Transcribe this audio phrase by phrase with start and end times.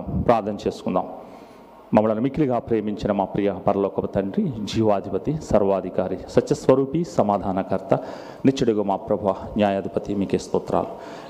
[0.00, 1.08] ప్రార్థన చేసుకుందాం.
[1.94, 7.94] మమ్మల్ని మిక్కిలిగా ప్రేమించిన మా ప్రియ పరలోకప తండ్రి జీవాధిపతి సర్వాధికారి సత్యస్వరూపి సమాధానకర్త
[8.46, 10.86] నిత్యుడుగా మా ప్రభ న్యాయాధిపతి మీకే స్తోత్రాలు.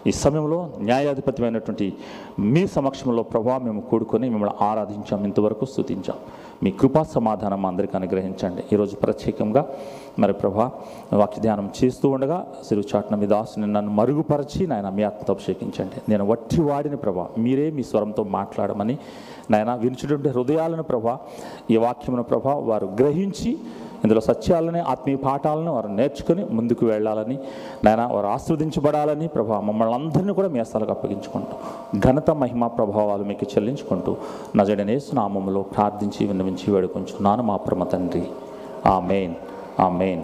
[0.09, 1.95] ఈ సమయంలో న్యాయాధిపతిమైనటువంటి
[2.39, 5.25] మీ సమక్షంలో ప్రభా మేము కూడుకొని మిమ్మల్ని ఆరాధించాం.
[5.25, 6.17] ఇంతవరకు స్థుతించాం
[6.63, 8.63] మీ కృపా సమాధానం మా అందరికీ అనుగ్రహించండి.
[8.73, 9.63] ఈరోజు ప్రత్యేకంగా
[10.19, 10.65] మరి ప్రభా
[11.21, 12.39] వాక్య ధ్యానం చేస్తూ ఉండగా
[12.69, 15.99] సిరుచాట్న మీ దాసుని నన్ను మరుగుపరచి నాయన మీ ఆత్మతో అభిషేకించండి.
[16.09, 18.97] నేను వట్టి వాడిని ప్రభా మీరే మీ స్వరంతో మాట్లాడమని
[19.51, 21.15] నాయన వినిచినటువంటి హృదయాలను ప్రభా
[21.71, 23.53] ఈ వాక్యమును ప్రభా వారు గ్రహించి
[24.05, 27.39] ఇందులో సత్యాలని ఆత్మీయ పాఠాలను వారు నేర్చుకుని ముందుకు వెళ్ళాలని
[27.85, 31.55] నాయన వారు ఆస్వాదించబడాలని ప్రభా మమ్మల్ని అందరినీ కూడా మీ స్థలకు అప్పగించుకుంటూ
[31.99, 34.17] ఘనత మహిమ ప్రభావాలు మీకు చెల్లించుకుంటూ
[34.57, 38.23] నజడనేసు నామములో ప్రార్థించి విన్నవించి వేడుకుంటున్నాను మా ప్రమ తండ్రి.
[38.87, 39.35] ఆ మెయిన్
[39.81, 40.23] ఆ మెయిన్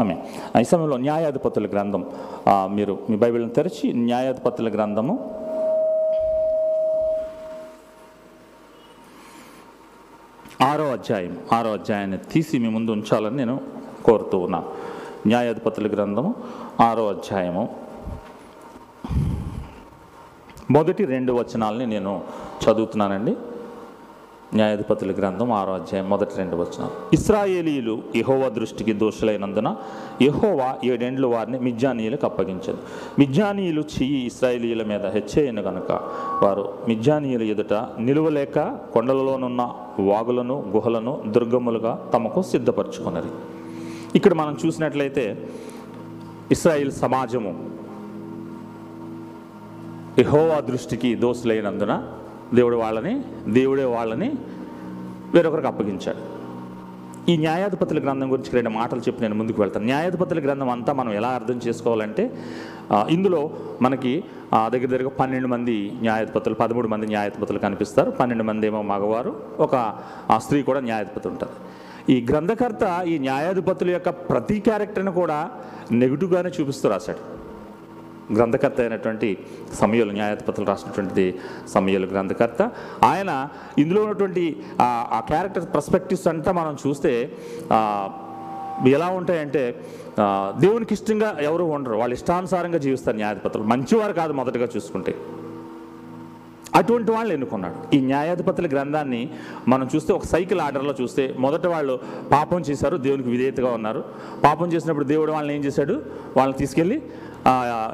[0.00, 0.16] ఆమె
[0.60, 2.04] ఈ సమయంలో న్యాయాధిపతుల గ్రంథం
[2.48, 5.37] మీరు మీ బైబిల్ని తెరిచి న్యాయాధిపతుల గ్రంథము
[10.62, 13.60] ఆరో అధ్యాయం ఆరో అధ్యాయాన్ని తీసి మీ ముందు ఉంచాలని నేను
[14.04, 14.72] కోరుతూ ఉన్నాను
[15.26, 16.34] న్యాయాధిపతుల గ్రంథము
[16.80, 17.76] ఆరో అధ్యాయము.
[20.70, 22.24] మొదటి రెండు వచనాలని నేను
[22.64, 23.36] చదువుతున్నానండి.
[24.56, 29.68] న్యాయాధిపతుల గ్రంథం ఆరో అధ్యాయం మొదటి రెండు వచ్చిన ఇస్రాయేలీలు యహోవా దృష్టికి దోషులైనందున
[30.22, 32.80] యహోవా ఏడేండ్లు వారిని మిజ్జానీయులకు అప్పగించదు
[33.18, 35.90] మిజ్జానీయులు చెయ్యి ఇస్రాయేలీల మీద హెచ్చేయను గనుక
[36.42, 38.58] వారు మిజ్జానీయుల ఎదుట నిలువలేక
[38.92, 39.62] కొండలలోనున్న
[40.02, 43.32] వాగులను గుహలను దుర్గములుగా తమకు సిద్ధపరచుకున్నది
[44.14, 45.24] ఇక్కడ మనం చూసినట్లయితే
[46.50, 47.52] ఇస్రాయిల్ సమాజము
[50.20, 51.92] యహోవా దృష్టికి దోషులైనందున
[52.54, 53.14] దేవుడు వాళ్ళని
[53.48, 54.28] దేవుడే వాళ్ళని
[55.34, 56.22] వేరొకరికి అప్పగించాడు.
[57.30, 59.86] ఈ న్యాయాధిపతుల గ్రంథం గురించి రెండు మాటలు చెప్పి నేను ముందుకు వెళ్తాను.
[59.86, 62.24] న్యాయాధిపతుల గ్రంథం అంతా మనం ఎలా అర్థం చేసుకోవాలంటే
[63.08, 63.50] ఇందులో
[63.82, 64.24] మనకి
[64.54, 68.10] దగ్గర దగ్గర పన్నెండు మంది న్యాయాధిపతులు పదమూడు మంది న్యాయాధిపతులు కనిపిస్తారు.
[68.10, 69.76] పన్నెండు మంది ఏమో మగవారు ఒక
[70.36, 71.56] స్త్రీ కూడా న్యాయాధిపతి ఉంటుంది.
[72.14, 75.50] ఈ గ్రంథకర్త ఈ న్యాయాధిపతుల యొక్క ప్రతి క్యారెక్టర్ని కూడా
[75.92, 77.37] నెగిటివ్గానే చూపిస్తూ రాశాడు.
[78.36, 79.38] గ్రంథకర్త అయినటువంటి
[79.74, 82.70] సమయలు న్యాయాధిపతులు రాసినటువంటిది సమయలు గ్రంథకర్త.
[83.04, 87.32] ఆయన ఇందులో ఉన్నటువంటి ఆ- క్యారెక్టర్ పర్స్పెక్టివ్స్ అంతా మనం చూస్తే
[88.86, 89.80] ఎలా ఉంటాయంటే
[90.58, 91.94] దేవునికి ఇష్టంగా ఎవరు ఉండరు.
[91.94, 93.62] వాళ్ళు ఇష్టానుసారంగా జీవిస్తారు న్యాయాధిపతులు.
[93.62, 95.14] మంచివారు కాదు మొదటగా చూసుకుంటే.
[96.74, 97.96] అటువంటి వాళ్ళని ఎన్నుకున్నాడు.
[97.96, 99.30] ఈ న్యాయాధిపతుల గ్రంథాన్ని
[99.68, 102.00] మనం చూస్తే ఒక సైకిల్ ఆర్డర్లో చూస్తే మొదట వాళ్ళు
[102.32, 104.04] పాపం చేశారు దేవునికి విధేయతగా ఉన్నారు.
[104.44, 106.02] పాపం చేసినప్పుడు దేవుడు వాళ్ళని ఏం చేశాడు?
[106.36, 107.02] వాళ్ళని తీసుకెళ్ళి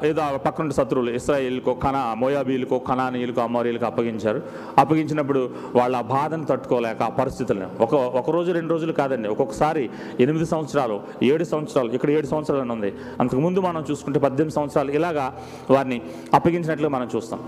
[0.07, 4.41] ఏదో పక్కన శత్రువులు ఇస్రాయిల్కో కనా మోయాబీలకో కనానీయులకో అమోరీలకు అప్పగించారు.
[4.77, 9.89] అప్పగించినప్పుడు వాళ్ళ ఆ బాధను తట్టుకోలేక ఆ పరిస్థితులను ఒక ఒక రోజు రెండు రోజులు కాదండి ఒక్కొక్కసారి
[10.19, 15.37] ఎనిమిది సంవత్సరాలు ఏడు సంవత్సరాలు ఇక్కడ ఏడు సంవత్సరాలు అని ఉంది అంతకుముందు మనం చూసుకుంటే పద్దెనిమిది సంవత్సరాలు ఇలాగా
[15.69, 16.01] వారిని
[16.33, 17.41] అప్పగించినట్లు మనం చూస్తాం.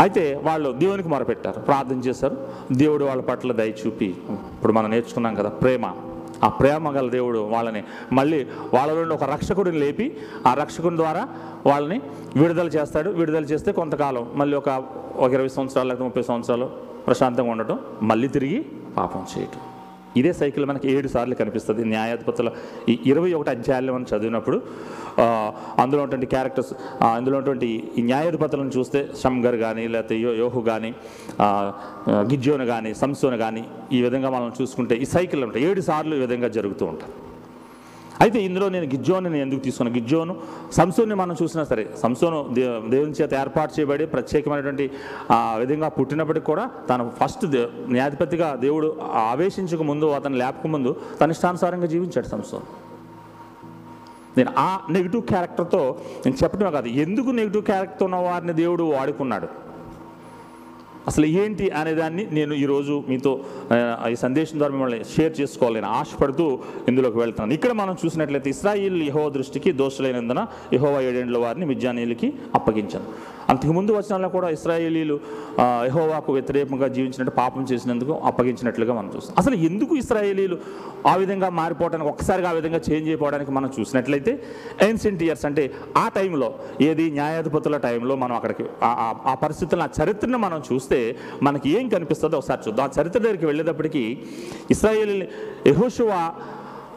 [0.00, 2.36] అయితే వాళ్ళు దేవునికి మొరపెట్టారు ప్రార్థన చేశారు.
[2.72, 5.86] దేవుడు వాళ్ళ పట్ల దయ చూపి ఇప్పుడు మనం నేర్చుకున్నాం కదా ప్రేమ.
[6.44, 8.44] ఆ ప్రేమ గల దేవుడు వాళ్ళని మళ్ళీ
[8.74, 10.16] వాళ్ళ నుండి ఒక రక్షకుడిని లేపి
[10.46, 11.28] ఆ రక్షకుని ద్వారా
[11.66, 12.00] వాళ్ళని
[12.36, 13.10] విడుదల చేస్తాడు.
[13.10, 14.84] విడుదల చేస్తే కొంతకాలం మళ్ళీ ఒక
[15.16, 16.70] ఒక ఇరవై సంవత్సరాలు లేకపోతే ముప్పై సంవత్సరాలు
[17.06, 18.66] ప్రశాంతంగా ఉండటం మళ్ళీ తిరిగి
[18.96, 19.60] పాపం చేయటం.
[20.20, 21.82] ఇదే సైకిల్ మనకి ఏడు సార్లు కనిపిస్తుంది.
[21.94, 22.48] న్యాయాధిపతుల
[22.92, 24.58] ఈ ఇరవై ఒకటి అధ్యాయాలు మనం చదివినప్పుడు
[25.82, 26.72] అందులో ఉన్నటువంటి క్యారెక్టర్స్
[27.14, 27.68] అందులో ఉన్నటువంటి
[27.98, 30.92] ఈ న్యాయాధిపతులను చూస్తే షమ్గర్ కానీ లేకపోతే యో యోహు కానీ
[32.30, 33.64] గిజ్జోను కానీ సంసోను కానీ
[33.96, 35.64] ఈ విధంగా మనం చూసుకుంటే ఈ సైకిల్ ఉంటాయి.
[35.70, 37.12] ఏడు సార్లు ఈ విధంగా జరుగుతూ ఉంటాయి.
[38.20, 40.36] అయితే ఇందులో నేను గిజ్జోని నేను ఎందుకు తీసుకున్నాను గిజ్జోను
[40.72, 42.54] సంసోన్ని మనం చూసినా సరే సంసోను
[42.88, 44.90] దేవుని చేత ఏర్పాటు చేయబడి ప్రత్యేకమైనటువంటి
[45.30, 47.66] ఆ విధంగా పుట్టినప్పటికి కూడా తను ఫస్ట్ దే
[48.56, 52.62] దేవుడు ఆవేశించక ముందు అతను లేపక ముందు తన ఇష్టానుసారంగా జీవించాడు సంసోన్.
[54.36, 55.96] నేను ఆ నెగిటివ్ క్యారెక్టర్తో
[56.26, 59.46] నేను చెప్పడమే కాదు ఎందుకు నెగిటివ్ క్యారెక్టర్ ఉన్న వారిని దేవుడు వాడుకున్నాడు?
[61.06, 63.40] అసలు ఏంటి అనే దాన్ని నేను ఈరోజు మీతో
[64.10, 67.52] ఈ సందేశం ద్వారా మిమ్మల్ని షేర్ చేసుకోవాలని ఆశపడుతూ ఇందులోకి వెళ్తున్నాను.
[67.52, 73.04] ఇక్కడ మనం చూసినట్లయితే ఇస్రాయిల్ యహో దృష్టికి దోషులైనందున యహోవా ఏడేండ్ల వారిని మిజ్జానీయులకి అప్పగించాను.
[73.48, 75.20] అంతకుముందు వచనాల్లో కూడా ఇస్రాయేలీలు
[75.84, 79.34] యహోవాకు వ్యతిరేకంగా జీవించినట్టు పాపం చేసినందుకు అప్పగించినట్లుగా మనం చూస్తాం.
[79.38, 80.58] అసలు ఎందుకు ఇస్రాయేలీలు
[81.06, 84.42] ఆ విధంగా మారిపోవడానికి ఒక్కసారిగా ఆ విధంగా చేంజ్ అయిపోవడానికి మనం చూసినట్లయితే
[84.82, 90.38] ఏన్సెంట్ ఇయర్స్ అంటే ఆ టైంలో ఏది న్యాయాధిపతుల టైంలో మనం అక్కడికి ఆ- ఆ పరిస్థితులను ఆ చరిత్రను
[90.38, 92.86] మనం చూస్తే మనకి ఏం కనిపిస్తుందో ఒకసారి చూద్దాం.
[92.86, 94.04] ఆ చరిత్ర దగ్గరికి వెళ్ళి వెళ్ళేటప్పటికి
[94.70, 95.16] ఇస్రాయేల్
[95.70, 96.10] యెహోషువ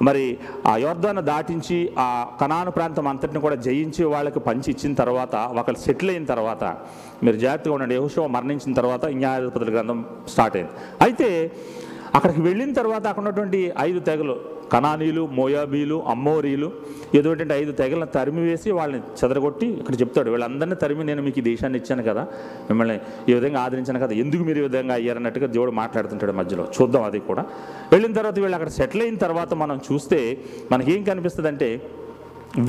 [0.08, 0.24] మరి
[0.70, 2.08] ఆ యోర్ధాన్ని దాటించి ఆ
[2.42, 6.64] కనాను ప్రాంతం అంతటిని కూడా జయించి వాళ్ళకి పంచి ఇచ్చిన తర్వాత ఒకళ్ళు సెటిల్ అయిన తర్వాత
[7.24, 7.96] మీరు జాగ్రత్తగా ఉండండి.
[7.96, 10.00] యహోషువ మరణించిన తర్వాత న్యాయాధిపతుల గ్రంథం
[10.34, 10.74] స్టార్ట్ అయింది.
[11.02, 11.30] అయితే
[12.16, 14.36] అక్కడికి వెళ్ళిన తర్వాత అక్కడ ఉన్నటువంటి ఐదు తెగలు
[14.74, 16.68] కనానీలు మోయాబీలు అమ్మోరీలు
[17.18, 20.30] ఏదోటువంటి ఐదు తెగలను తరిమి వేసి వాళ్ళని చెదరగొట్టి ఇక్కడ చెప్తాడు.
[20.34, 22.24] వీళ్ళందరినీ తరిమి నేను మీకు ఈ దేశాన్ని ఇచ్చాను కదా
[22.70, 22.96] మిమ్మల్ని
[23.30, 26.66] ఈ విధంగా ఆదరించాను కదా ఎందుకు మీరు ఈ విధంగా అయ్యారన్నట్టుగా దేవుడు మాట్లాడుతుంటాడు మధ్యలో.
[26.78, 27.44] చూద్దాం అది కూడా.
[27.94, 30.20] వెళ్ళిన తర్వాత వీళ్ళు అక్కడ సెటిల్ అయిన తర్వాత మనం చూస్తే
[30.74, 31.70] మనకేం కనిపిస్తుంది అంటే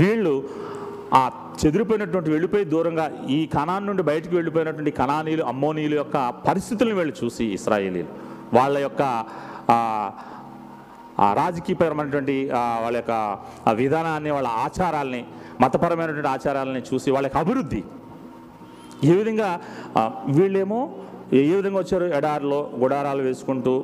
[0.03, 0.35] వీళ్ళు
[1.21, 1.25] ఆ
[1.65, 3.09] చెదిరిపోయినటువంటి వెళ్ళిపోయి దూరంగా
[3.39, 6.17] ఈ కణాన్ నుండి బయటకు వెళ్ళిపోయినటువంటి కణానీలు అమ్మోనీలు యొక్క
[6.49, 8.13] పరిస్థితులను వీళ్ళు చూసి ఇస్రాయేలీలు.
[8.57, 9.03] వాళ్ళ యొక్క
[11.41, 12.37] రాజకీయపరమైనటువంటి
[12.85, 13.13] వాళ్ళ యొక్క
[13.83, 15.23] విధానాన్ని వాళ్ళ ఆచారాల్ని
[15.63, 17.83] మతపరమైనటువంటి ఆచారాలని చూసి వాళ్ళ యొక్క అభివృద్ధి.
[19.11, 19.49] ఏ విధంగా
[20.39, 20.81] వీళ్ళేమో
[21.33, 22.07] ఏ విధంగా వచ్చారు?
[22.19, 23.75] ఎడారిలో గుడారాలు వేసుకుంటూ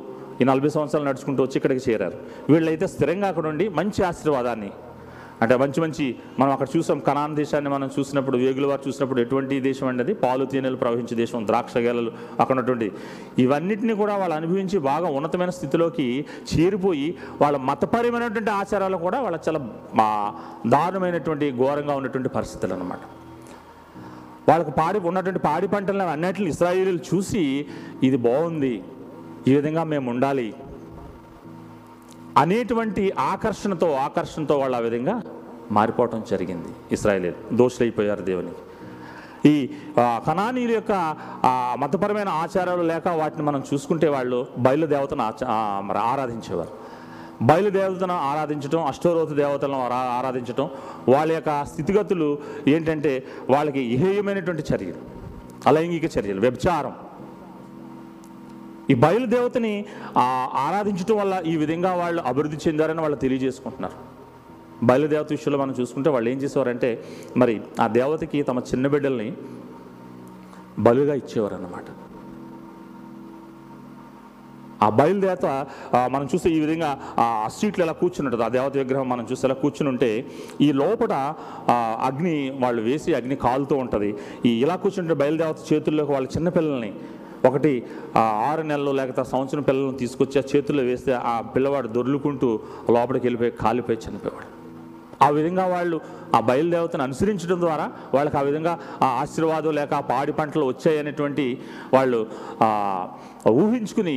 [0.41, 2.17] ఈ నలభై సంవత్సరాలు నడుచుకుంటూ వచ్చి ఇక్కడికి చేరారు.
[2.51, 4.71] వీళ్ళైతే స్థిరంగా అక్కడ ఉండి మంచి ఆశీర్వాదాన్ని
[5.43, 9.87] అంటే మంచి మంచి మనం అక్కడ చూసాం కనాన్ దేశాన్ని మనం చూసినప్పుడు వేగుల వారు చూసినప్పుడు ఎటువంటి దేశం
[9.87, 10.13] అండి అది?
[10.13, 12.91] పాలు తేనెలు ప్రవహించే దేశం ద్రాక్ష గేలలు అక్కడ ఉన్నటువంటి.
[13.37, 16.07] ఇవన్నిటిని కూడా వాళ్ళు అనుభవించి బాగా ఉన్నతమైన స్థితిలోకి
[16.53, 19.61] చేరిపోయి వాళ్ళ మతపరమైనటువంటి ఆచారాలు కూడా వాళ్ళ చాలా
[20.67, 22.99] దారుణమైనటువంటి ఘోరంగా ఉన్నటువంటి పరిస్థితులు అనమాట
[24.49, 27.43] వాళ్ళకు పాడి ఉన్నటువంటి పాడి పంటలను అన్నిటిని ఇస్రాయిలీలు చూసి
[28.03, 28.73] ఇది బాగుంది
[29.47, 30.47] ఈ విధంగా మేము ఉండాలి
[32.37, 35.21] అనేటువంటి ఆకర్షణతో ఆకర్షణతో వాళ్ళు ఆ విధంగా
[35.71, 37.55] మారిపోవటం జరిగింది ఇస్రాయేలీలు.
[37.55, 38.55] దోషులైపోయారు దేవునికి.
[39.49, 39.69] ఈ
[39.99, 40.19] ఆ,
[40.71, 41.15] యొక్క
[41.79, 45.45] మతపరమైన ఆచారాలు లేక వాటిని మనం చూసుకుంటే వాళ్ళు బయలుదేవతను ఆచ
[45.81, 46.69] మరి ఆరాధించేవారు.
[47.41, 50.69] బయలుదేవతను ఆరాధించటం అష్టోరోత దేవతలను ఆరాధించడం ఆరాధించటం
[51.09, 52.37] వాళ్ళ యొక్క స్థితిగతులు
[52.67, 55.23] ఏంటంటే వాళ్ళకి ఇహేయమైనటువంటి చర్యలు
[55.67, 56.93] అలైంగిక చర్యలు వ్యభిచారం.
[58.93, 59.75] ఈ బయలుదేవతని
[60.65, 63.97] ఆరాధించడం ఆరాధించటం వల్ల ఈ విధంగా వాళ్ళు అభివృద్ధి చెందారని వాళ్ళు తెలియజేసుకుంటున్నారు.
[64.89, 66.89] బయలుదేవత విషయంలో మనం చూసుకుంటే వాళ్ళు ఏం చేసేవారంటే
[67.41, 69.29] మరి ఆ దేవతకి తమ చిన్న బిడ్డల్ని
[70.87, 71.85] బలుగా ఇచ్చేవారు అన్నమాట
[74.83, 75.45] ఆ బయలుదేవత
[76.13, 76.89] మనం చూస్తే ఈ విధంగా
[77.23, 77.25] ఆ
[77.57, 78.45] సీట్లు ఎలా కూర్చుని ఉంటుంది.
[78.47, 80.09] ఆ దేవత విగ్రహం మనం చూస్తే ఎలా కూర్చుని ఉంటే
[80.61, 81.13] ఈ లోపల
[82.07, 84.09] అగ్ని వాళ్ళు వేసి అగ్ని కాలుతూ ఉంటుంది.
[84.49, 86.91] ఈ ఇలా కూర్చుంటే బయలుదేవత చేతుల్లోకి వాళ్ళ చిన్నపిల్లల్ని
[87.45, 87.71] ఒకటి
[88.45, 92.49] ఆరు నెలలు లేకపోతే సంవత్సరం పిల్లలను తీసుకొచ్చి ఆ చేతుల్లో వేస్తే ఆ పిల్లవాడు దొర్లుకుంటూ
[92.89, 94.49] లోపలికి వెళ్ళిపోయి కాలిపోయి చనిపోయాడు
[95.23, 95.97] ఆ విధంగా వాళ్ళు
[96.35, 101.45] ఆ బయలుదేవతను అనుసరించడం ద్వారా వాళ్ళకి ఆ విధంగా ఆ ఆశీర్వాదం లేక ఆ పాడి పంటలు వచ్చాయనేటువంటి
[101.93, 102.19] వాళ్ళు
[103.49, 104.15] ఊహించుకుని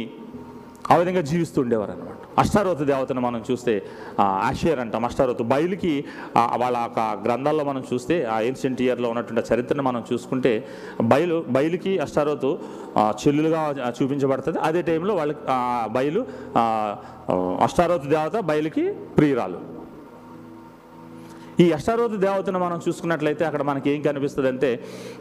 [0.92, 3.74] ఆ విధంగా జీవిస్తూ ఉండేవారు అనమాట అష్టారోతు దేవతను మనం చూస్తే
[4.48, 5.04] ఆషేర్ అంటాం.
[5.08, 5.92] అష్టారోతు బయలుకి
[6.62, 10.52] వాళ్ళ ఒక గ్రంథాల్లో మనం చూస్తే ఆ ఏన్షియంట్ ఇయర్లో ఉన్నటువంటి చరిత్రను మనం చూసుకుంటే
[11.12, 12.50] బయలు బయలుకి అష్టారోతు
[13.22, 13.62] చెల్లులుగా
[13.98, 14.60] చూపించబడుతుంది.
[14.68, 15.42] అదే టైంలో వాళ్ళకి
[15.96, 16.22] బయలు
[17.66, 18.84] అష్టారోతు దేవత బయలుకి
[19.18, 19.60] ప్రియురాలు.
[21.64, 24.70] ఈ అష్టారోధ దేవతను మనం చూసుకున్నట్లయితే అక్కడ మనకి ఏం కనిపిస్తుంది అంటే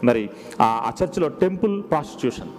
[0.07, 0.23] మరి
[0.61, 2.51] ఆ ఆ చర్చిలో టెంపుల్ ప్రాస్టిట్యూషన్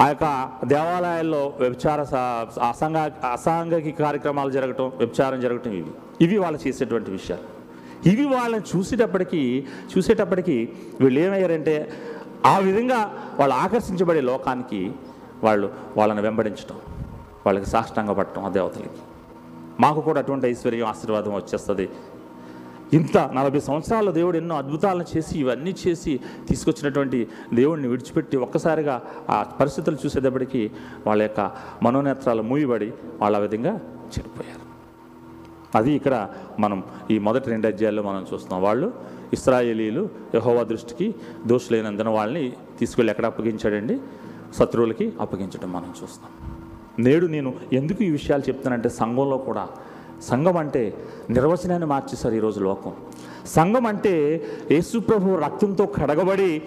[0.00, 5.90] ఆ యొక్క దేవాలయాల్లో వ్యభిచార స- అసంగ అసాంఘిక కార్యక్రమాలు జరగటం వ్యభిచారం జరగటం ఇవి.
[6.20, 7.56] ఇవి వాళ్ళు చేసేటువంటి విషయాలు.
[8.08, 9.66] ఇవి వాళ్ళని చూసేటప్పటికీ
[9.98, 10.68] చూసేటప్పటికీ
[11.00, 11.92] వీళ్ళు ఏమయ్యారంటే
[12.46, 14.92] ఆ విధంగా వాళ్ళు ఆకర్షించబడే లోకానికి
[15.44, 16.76] వాళ్ళు వాళ్ళని వెంబడించటం
[17.46, 18.90] వాళ్ళకి సాష్టంగా పట్టడం ఆ దేవతలకి.
[19.80, 21.88] మాకు కూడా అటువంటి ఐశ్వర్యం ఆశీర్వాదం వచ్చేస్తుంది.
[22.92, 29.96] ఇంత నలభై సంవత్సరాల దేవుడు ఎన్నో అద్భుతాలను చేసి ఇవన్నీ చేసి తీసుకొచ్చినటువంటి దేవుడిని విడిచిపెట్టి ఒక్కసారిగా ఆ పరిస్థితులు
[30.06, 30.70] చూసేటప్పటికీ
[31.06, 31.50] వాళ్ళ యొక్క
[31.82, 33.70] మనోనేత్రాలు మూయబడి వాళ్ళ ఆ విధంగా
[34.18, 34.66] చెడిపోయారు.
[35.74, 36.28] అది ఇక్కడ
[36.58, 38.62] మనం ఈ మొదటి రెండు అధ్యాయాల్లో మనం చూస్తున్నాం.
[38.62, 38.94] వాళ్ళు
[39.32, 41.14] ఇస్రాయేలీలు యహోవా దృష్టికి
[41.46, 44.00] దోషులైనందున వాళ్ళని తీసుకెళ్ళి ఎక్కడ అప్పగించాడండి?
[44.58, 46.30] శత్రువులకి అప్పగించడం మనం చూస్తాం
[46.98, 49.68] నేడు నేను ఎందుకు ఈ విషయాలు చెప్తానంటే సంఘంలో కూడా
[50.22, 50.94] సంఘం అంటే
[51.30, 52.92] నిర్వచనాన్ని మార్చేశారు ఈరోజు లోకం.
[53.46, 56.62] సంఘం అంటే యేసుప్రభు రక్తంతో కడగబడి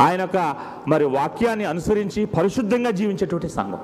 [0.00, 0.56] ఆయన యొక్క
[0.88, 3.78] మరి వాక్యాన్ని అనుసరించి పరిశుద్ధంగా జీవించేటువంటి సంఘం.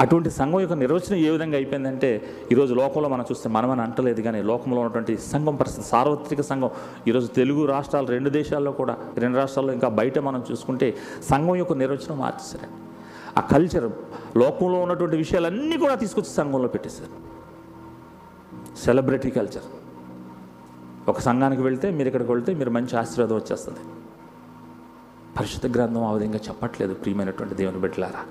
[0.00, 4.80] అటువంటి సంఘం యొక్క నిర్వచనం ఏ విధంగా అయిపోయిందంటే ఈరోజు లోకంలో మనం చూస్తే మనమని అంటలేదు కానీ లోకంలో
[4.80, 6.70] ఉన్నటువంటి సంఘం పరిస్థితి సార్వత్రిక సంఘం.
[7.08, 10.96] ఈరోజు తెలుగు రాష్ట్రాలు రెండు దేశాల్లో కూడా రెండు రాష్ట్రాల్లో ఇంకా బయట మనం చూసుకుంటే
[11.30, 12.85] సంఘం యొక్క నిర్వచనం మార్చేశారు.
[13.38, 13.90] ఆ కల్చర్
[14.38, 17.26] లోకంలో ఉన్నటువంటి విషయాలన్నీ కూడా తీసుకొచ్చి సంఘంలో పెట్టేశారు.
[18.84, 19.68] సెలబ్రిటీ కల్చర్
[21.08, 23.78] ఒక సంఘానికి వెళ్తే మీరు ఇక్కడికి వెళ్తే మీరు మంచి ఆశీర్వాదం వచ్చేస్తుంది.
[25.38, 28.24] పరిశుద్ధ గ్రంథం ఆ విధంగా చెప్పట్లేదు ప్రియమైనటువంటి దేవుని బిడ్డలారా.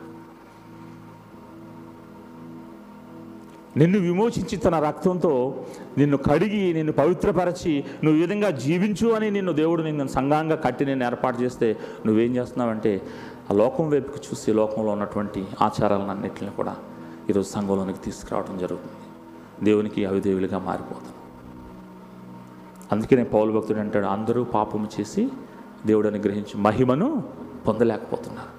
[3.78, 5.66] నిన్ను విమోచించి తన రక్తంతో
[5.98, 11.42] నిన్ను కడిగి నిన్ను పవిత్రపరచి నువ్వు విధంగా జీవించు అని నిన్ను దేవుడు నిన్ను సంఘంగా కట్టి నేను ఏర్పాటు
[11.42, 13.02] చేస్తే నువ్వేం చేస్తున్నావంటే
[13.52, 16.76] ఆ లోకం వైపుకి చూసి లోకంలో ఉన్నటువంటి ఆచారాలను అన్నింటిని కూడా
[17.30, 19.02] ఈరోజు సంఘంలోనికి తీసుకురావడం జరుగుతుంది.
[19.66, 21.14] దేవునికి అవిదేవులుగా మారిపోతాం.
[22.92, 25.30] అందుకనే పౌలు భక్తుడు అంటాడు అందరూ పాపము చేసి
[25.86, 27.24] దేవుడు అనుగ్రహించి మహిమను
[27.68, 28.56] పొందలేకపోతున్నారు.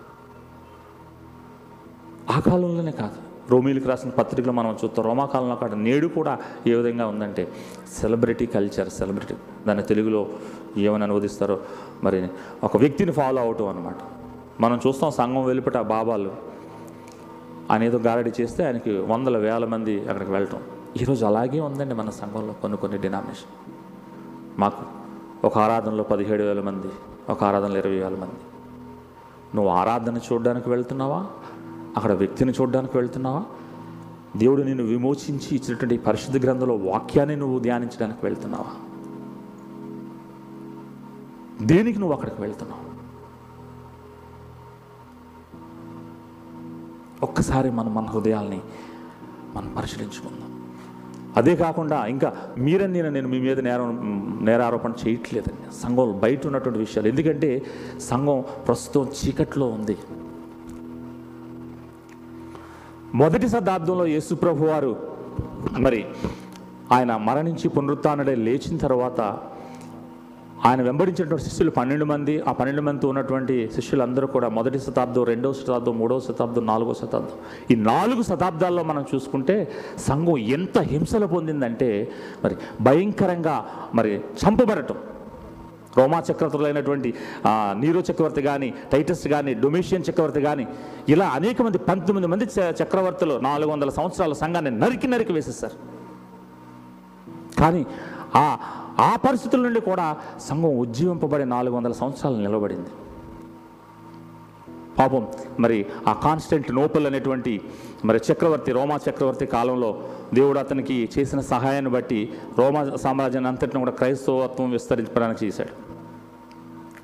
[2.32, 3.26] ఆ కాలంలోనే కాదు.
[3.50, 7.52] రోమిలకు రాసిన పత్రికలు మనం చూస్తాం రోమాకాలంలో కాదు నేడు కూడా ఏ విధంగా ఉందంటే
[8.00, 9.34] సెలబ్రిటీ కల్చర్ సెలబ్రిటీ
[9.66, 10.26] దాన్ని తెలుగులో
[10.76, 11.60] ఏమని అనువదిస్తారో
[12.04, 12.28] మరి
[12.64, 14.15] ఒక వ్యక్తిని ఫాలో అవటం అనమాట
[14.60, 16.32] మనం చూస్తాం సంఘం వెలుపట బాబాలు.
[17.70, 20.60] అనేదో ఏదో గారడి చేస్తే ఆయనకి వందల వేల మంది అక్కడికి వెళ్ళటం.
[21.00, 23.74] ఈరోజు అలాగే ఉందండి మన సంఘంలో కొన్ని కొన్ని డినామినేషన్.
[24.60, 24.82] మాకు
[25.46, 26.86] ఒక ఆరాధనలో పదిహేడు వేల మంది
[27.32, 28.34] ఒక ఆరాధనలో ఇరవై వేల మంది.
[29.54, 31.26] నువ్వు ఆరాధన చూడడానికి వెళ్తున్నావా?
[31.96, 33.44] అక్కడ వ్యక్తిని చూడడానికి వెళ్తున్నావా?
[34.36, 38.70] దేవుడు నిన్ను విమోచించి ఇచ్చినటువంటి పరిశుద్ధ గ్రంథంలో వాక్యాన్ని నువ్వు ధ్యానించడానికి వెళ్తున్నావా?
[41.66, 42.85] దేనికి నువ్వు అక్కడికి వెళ్తున్నావు?
[47.22, 48.60] ఒక్కసారి మనం మన హృదయాల్ని
[49.54, 50.56] మనం పరిశీలించుకుందాం.
[51.36, 55.74] అదే కాకుండా ఇంకా మీరని నేను నేను మీ మీద నేరం నేరారోపణ చేయట్లేదండి.
[55.74, 57.08] సంఘం బయట ఉన్నటువంటి విషయాలు.
[57.08, 57.62] ఎందుకంటే
[58.00, 59.96] సంఘం ప్రస్తుతం చీకట్లో ఉంది.
[63.14, 64.96] మొదటి శతాబ్దంలో యేసుప్రభు వారు
[65.78, 66.06] మరి
[66.92, 69.20] ఆయన మరణించి పునరుత్డై లేచిన తర్వాత
[70.66, 75.94] ఆయన వెంబడించినటువంటి శిష్యులు పన్నెండు మంది ఆ పన్నెండు మందితో ఉన్నటువంటి శిష్యులందరూ కూడా మొదటి శతాబ్దం రెండవ శతాబ్దం
[75.98, 77.34] మూడవ శతాబ్దం నాలుగో శతాబ్దం.
[77.70, 79.56] ఈ నాలుగు శతాబ్దాల్లో మనం చూసుకుంటే
[79.98, 81.90] సంఘం ఎంత హింసలు పొందిందంటే
[82.44, 83.56] మరి భయంకరంగా
[83.94, 84.98] మరి చంపబడటం.
[85.96, 87.10] రోమా చక్రవర్తులైనటువంటి
[87.76, 90.64] నీరో చక్రవర్తి కానీ టైటస్ కానీ డొమేషియన్ చక్రవర్తి కానీ
[91.08, 95.76] ఇలా అనేక మంది పంతొమ్మిది మంది చ- చక్రవర్తులు నాలుగు వందల సంవత్సరాల సంఘాన్ని నరికి నరికి వేసేస్తారు
[97.58, 97.82] కానీ
[98.36, 98.44] ఆ
[99.00, 102.88] ఆ పరిస్థితుల నుండి కూడా సంఘం ఉజ్జీవింపబడి నాలుగు వందల సంవత్సరాలు నిలబడింది.
[104.98, 105.28] పాపం
[105.60, 107.60] మరి ఆ కాన్స్టెంట్ నోపల్ అనేటువంటి
[108.04, 114.70] మరి చక్రవర్తి రోమా చక్రవర్తి కాలంలో దేవుడు అతనికి చేసిన సహాయాన్ని బట్టి రోమా సామ్రాజ్యాన్ని అంతటిని కూడా క్రైస్తవత్వం
[114.70, 115.86] విస్తరించడానికి చేశాడు.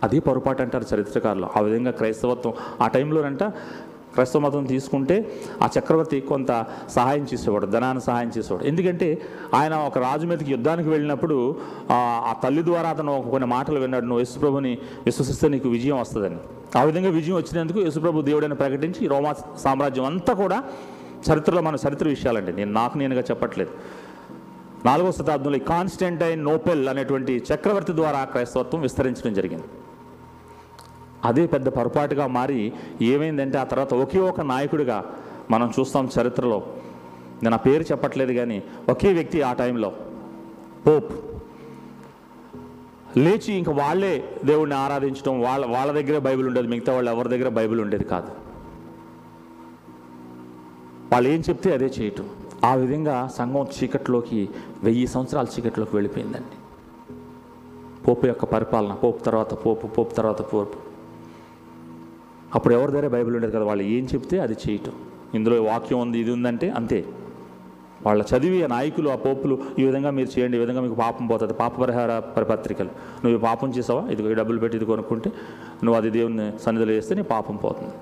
[0.03, 1.49] అది పొరపాటు అంటారు చరిత్రకారులు.
[1.57, 3.43] ఆ విధంగా క్రైస్తవత్వం ఆ టైంలోనంట
[4.13, 5.17] క్రైస్తవ మతం తీసుకుంటే
[5.63, 8.65] ఆ చక్రవర్తి కొంత సహాయం చేసేవాడు ధనాన్ని సహాయం చేసేవాడు.
[8.65, 9.23] ఎందుకంటే
[9.55, 11.57] ఆయన ఒక రాజు మీదకి యుద్ధానికి వెళ్ళినప్పుడు
[11.93, 16.37] ఆ తల్లి ద్వారా అతను కొన్ని మాటలు విన్నాడు నువ్వు యేసుప్రభుని విశ్వసిస్తే నీకు విజయం వస్తుందని.
[16.79, 20.63] ఆ విధంగా విజయం వచ్చినందుకు యశుప్రభు దేవుడని ప్రకటించి రోమా సామ్రాజ్యం అంతా కూడా
[21.33, 22.53] చరిత్రలో మన చరిత్ర విషయాలండి.
[22.53, 23.71] నేను నాకు నేనుగా చెప్పట్లేదు.
[24.85, 29.65] నాలుగవ శతాబ్దంలో ఈ కాన్స్టెంటైన్ నోపెల్ అనేటువంటి చక్రవర్తి ద్వారా క్రైస్తవత్వం విస్తరించడం జరిగింది.
[31.25, 35.17] అదే పెద్ద పొరపాటుగా మారి ఏమైందంటే ఆ తర్వాత ఒకే ఒక నాయకుడిగా
[35.51, 36.63] మనం చూస్తాం చరిత్రలో.
[37.43, 39.93] నేను ఆ పేరు చెప్పట్లేదు కానీ ఒకే వ్యక్తి ఆ టైంలో
[40.87, 41.13] పోప్.
[43.17, 47.81] లేచి ఇంక వాళ్ళే దేవుడిని ఆరాధించడం వాళ్ళ వాళ్ళ దగ్గరే బైబిల్ ఉండేది మిగతా వాళ్ళు ఎవరి దగ్గర బైబిల్
[47.81, 48.29] ఉండేది కాదు.
[51.13, 52.29] వాళ్ళు ఏం చెప్తే అదే చేయటం.
[52.65, 54.49] ఆ విధంగా సంఘం చీకట్లోకి
[54.83, 56.57] వెయ్యి సంవత్సరాల చీకట్లోకి వెళ్ళిపోయిందండి.
[58.03, 60.92] పోపు యొక్క పరిపాలన పోపు తర్వాత పోపు పోపు తర్వాత పోపు.
[62.55, 63.65] అప్పుడు ఎవరి దగ్గర బైబిల్ ఉండేది కదా?
[63.65, 64.93] వాళ్ళు ఏం చెప్తే అది చేయటం.
[65.35, 67.05] ఇందులో వాక్యం ఉంది ఇది ఉందంటే అంతే.
[68.07, 71.53] వాళ్ళ చదివి ఆ నాయకులు ఆ పోపులు ఈ విధంగా మీరు చేయండి ఈ విధంగా మీకు పాపం పోతుంది.
[71.53, 72.89] పాప పరిహార ప- పత్రికలు
[73.25, 74.11] నువ్వు పాపం చేసావా?
[74.11, 75.33] ఇది డబ్బులు పెట్టి ఇది కొనుక్కుంటే
[75.85, 77.93] నువ్వు అది దేవుని సన్నిధిలో చేస్తే నీ పాపం పోతుంది.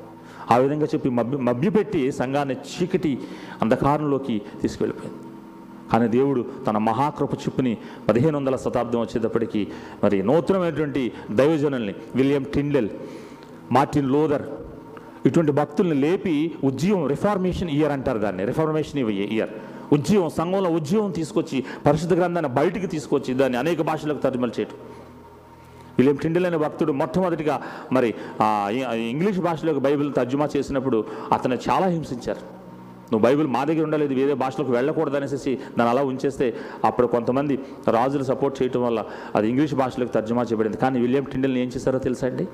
[0.50, 3.18] ఆ విధంగా చెప్పి మభ్య మభ్యపెట్టి సంఘాన్ని చీకటి
[3.62, 5.22] అంధకారంలోకి తీసుకెళ్ళిపోయింది.
[5.92, 7.78] కానీ దేవుడు తన మహాకృప చెప్పుని
[8.08, 9.68] పదిహేను వందల శతాబ్దం వచ్చేటప్పటికి
[10.04, 12.88] మరి నూతనమైనటువంటి దైవజనుల్ని విలియం టిండెల్
[13.72, 14.44] మార్టిన్ లోదర్
[15.28, 16.34] ఇటువంటి భక్తుల్ని లేపి
[16.64, 18.42] ఉద్యమం రిఫార్మేషన్ ఇయర్ అంటారు దాన్ని.
[18.50, 19.52] రిఫార్మేషన్ ఇయర్
[19.96, 24.78] ఉద్యమం సంఘంలో ఉద్యమం తీసుకొచ్చి పరిశుద్ధ గ్రంథాన్ని బయటికి తీసుకొచ్చి దాన్ని అనేక భాషలకు తర్జుమలు చేయటం.
[25.98, 27.56] విలియం టిండెల్ అనే భక్తుడు మొట్టమొదటిగా
[27.96, 28.10] మరి
[29.12, 30.98] ఇంగ్లీష్ భాషలోకి బైబిల్ తర్జుమా చేసినప్పుడు
[31.32, 32.42] అతను చాలా హింసించారు.
[33.12, 36.46] నువ్వు బైబిల్ మా దగ్గర ఉండలేదు వేరే భాషలకు వెళ్ళకూడదు అనేసి దాన్ని అలా ఉంచేస్తే
[36.88, 37.54] అప్పుడు కొంతమంది
[37.96, 39.00] రాజులు సపోర్ట్ చేయటం వల్ల
[39.34, 40.76] అది ఇంగ్లీష్ భాషలోకి తర్జుమా చేయబడింది.
[40.84, 42.46] కానీ విలియం టిండెల్ని ఏం చేశారో తెలుసా అండి?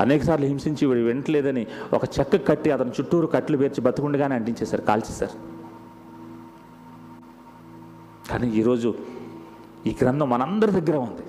[0.00, 5.54] అనేకసార్లు హింసించి వీడు వింటలేదని ఒక చెక్క కట్టి అతను చుట్టూరు కట్లు పేర్చి బతుకుండగానే అంటించేశారు కాల్చేశారు.
[8.30, 8.94] కానీ ఈరోజు
[9.86, 11.22] ఈ గ్రంథం మనందరి దగ్గర ఉంది.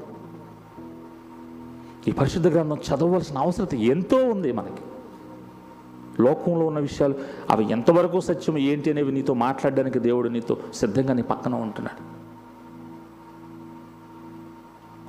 [2.07, 4.81] ఈ పరిశుద్ధ గ్రంథం చదవవలసిన అవసరం ఎంతో ఉంది మనకి.
[6.23, 7.15] లోకంలో ఉన్న విషయాలు
[7.49, 12.15] అవి ఎంతవరకు సత్యం ఏంటి అనేవి నీతో మాట్లాడడానికి దేవుడు నీతో సిద్ధంగా నీ పక్కన ఉంటున్నాడు.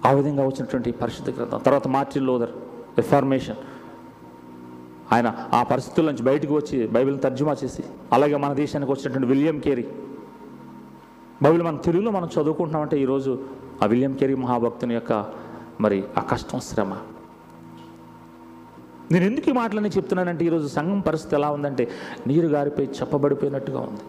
[0.09, 1.59] ఆ విధంగా వచ్చినటువంటి ఈ పరిశుద్ధ గ్రంథం.
[1.59, 2.51] తర్వాత మార్టిన్ లోదర్
[2.99, 3.57] రిఫార్మేషన్
[5.12, 9.87] ఆయన ఆ పరిస్థితుల నుంచి బయటకు వచ్చి బైబిల్ని తర్జుమా చేసి అలాగే మన దేశానికి వచ్చినటువంటి విలియం కేరీ.
[11.43, 13.45] బైబిల్ మన తెలుగులో మనం చదువుకుంటున్నామంటే ఈరోజు
[13.83, 15.12] ఆ విలియం కేరీ మహాభక్తుని యొక్క
[15.81, 16.95] మరి ఆ కష్టం శ్రమ.
[19.12, 21.91] నేను ఎందుకు ఈ మాటలని చెప్తున్నానంటే ఈరోజు సంఘం పరిస్థితి ఎలా ఉందంటే
[22.26, 24.05] నీరు గారిపోయి చెప్పబడిపోయినట్టుగా ఉంది.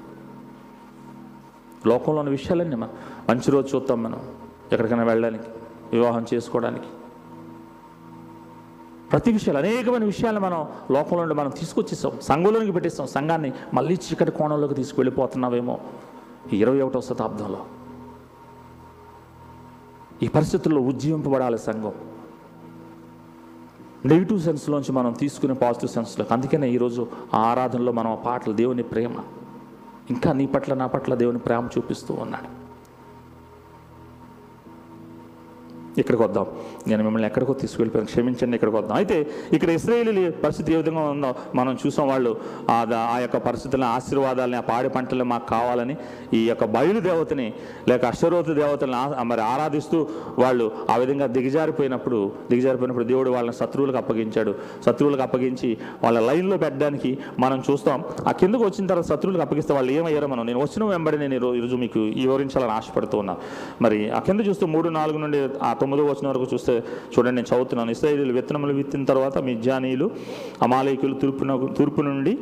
[1.90, 2.94] లోకంలో ఉన్న విషయాలన్నీ మనం
[3.30, 4.20] మంచి రోజు చూస్తాం మనం
[4.72, 5.50] ఎక్కడికైనా వెళ్ళడానికి
[5.94, 6.90] వివాహం చేసుకోవడానికి.
[9.18, 14.74] ప్రతి విషయాలు అనేకమైన విషయాలు మనం లోకంలో నుండి మనం తీసుకొచ్చేస్తాం సంఘంలోనికి పెట్టేస్తాం సంఘాన్ని మళ్ళీ చీకటి కోణంలోకి
[14.74, 15.80] తీసుకువెళ్ళిపోతున్నావేమో
[16.54, 17.66] ఈ ఇరవై ఒకటవ శతాబ్దంలో.
[20.24, 21.92] ఈ పరిస్థితుల్లో ఉజ్జీవింపబడాలి సంఘం.
[24.06, 26.34] నెగిటివ్ సెన్స్లోంచి మనం తీసుకునే పాజిటివ్ సెన్స్లోకి.
[26.34, 29.16] అందుకనే ఈరోజు ఆ ఆరాధనలో మనం ఆ పాటలు దేవుని ప్రేమ.
[30.10, 32.67] ఇంకా నీ పట్ల నా పట్ల దేవుని ప్రేమ చూపిస్తూ ఉన్నాడు.
[36.02, 36.48] ఇక్కడికి వద్దాం.
[36.88, 38.96] నేను మిమ్మల్ని ఎక్కడికో తీసుకెళ్ళిపోయాను క్షమించండి ఇక్కడికి వద్దాం.
[38.98, 39.18] అయితే
[39.54, 42.32] ఇక్కడ ఇస్రాయేలీ పరిస్థితి ఏ విధంగా ఉందో మనం చూసాం వాళ్ళు.
[42.70, 42.78] ఆ
[43.16, 45.96] ఆ యొక్క పరిస్థితులను ఆశీర్వాదాలని ఆ పాడి పంటలు మాకు కావాలని
[46.34, 47.54] ఈ యొక్క బయలు దేవతని
[47.90, 49.98] లేక అశ్వరోత దేవతలను మరి ఆరాధిస్తూ
[50.40, 54.54] వాళ్ళు ఆ విధంగా దిగజారిపోయినప్పుడు దిగజారిపోయినప్పుడు దేవుడు వాళ్ళని శత్రువులకు అప్పగించాడు.
[54.86, 58.04] శత్రువులకు అప్పగించి వాళ్ళ లైన్లో పెట్టడానికి మనం చూస్తాం.
[58.28, 62.00] ఆ కిందకు వచ్చిన తర్వాత శత్రువులకు అప్పగిస్తే వాళ్ళు ఏమయ్యారో మనం నేను వచ్చిన వెంబడి నేను ఈరోజు మీకు
[62.00, 63.36] వివరించాలని ఆశపడుతూ ఉన్నా.
[63.82, 66.74] మరి ఆ కింద చూస్తే మూడు నాలుగు నుండి ఆ తొమ్మిదో వచ్చిన వరకు చూస్తే
[67.14, 67.92] చూడండి నేను చదువుతున్నాను.
[67.92, 70.08] ఇస్రాయిలు విత్తనములు విత్తిన తర్వాత మిజ్జానీయులు
[70.62, 71.44] అమాలయకులు తూర్పు
[71.78, 72.34] తూర్పు నుండి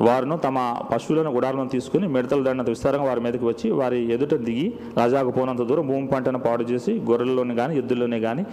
[0.00, 5.30] వారును తమ పశువులను గుడాలను తీసుకుని మిడతలు దండంత విస్తారంగా వారి మీదకి వచ్చి వారి ఎదుట దిగి రాజాకు
[5.30, 8.46] పోనంత దూరం భూమి పంటను పాడు చేసి గొర్రెల్లోని కానీ ఎద్దుల్లోని కానీ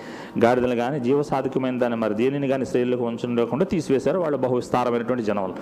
[0.44, 4.20] గాడిదలు కానీ జీవసాధికమైన దాన్ని మరి దేనిని కానీ స్త్రీలకు ఉంచకుండా తీసివేశారు.
[4.20, 5.54] వాళ్ళు బహువిస్తారమైనటువంటి జనములు.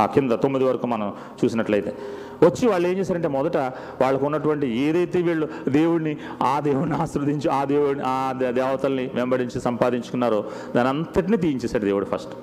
[0.00, 1.12] ఆ కింద తొమ్మిది వరకు మనం
[1.44, 1.94] చూసినట్లయితే.
[2.42, 3.56] వచ్చి వాళ్ళు ఏం చేశారంటే మొదట
[4.00, 10.44] వాళ్ళకు ఉన్నటువంటి ఏదైతే వీళ్ళు దేవుడిని ఆ దేవుడిని ఆశ్రవదించి ఆ దేవుడిని ఆ దేవతల్ని వెంబడించి సంపాదించుకున్నారో
[10.76, 12.34] దాని అంతటిని తీయించేశాడు దేవుడు ఫస్ట్.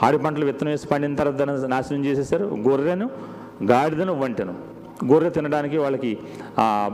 [0.00, 3.06] పాడి పంటలు విత్తనం వేసి పండిన తర్వాత దాన్ని నాశనం చేసేసారు గొర్రెను
[3.72, 4.54] గాడిదను వంటెను
[5.10, 6.10] గొర్రె తినడానికి వాళ్ళకి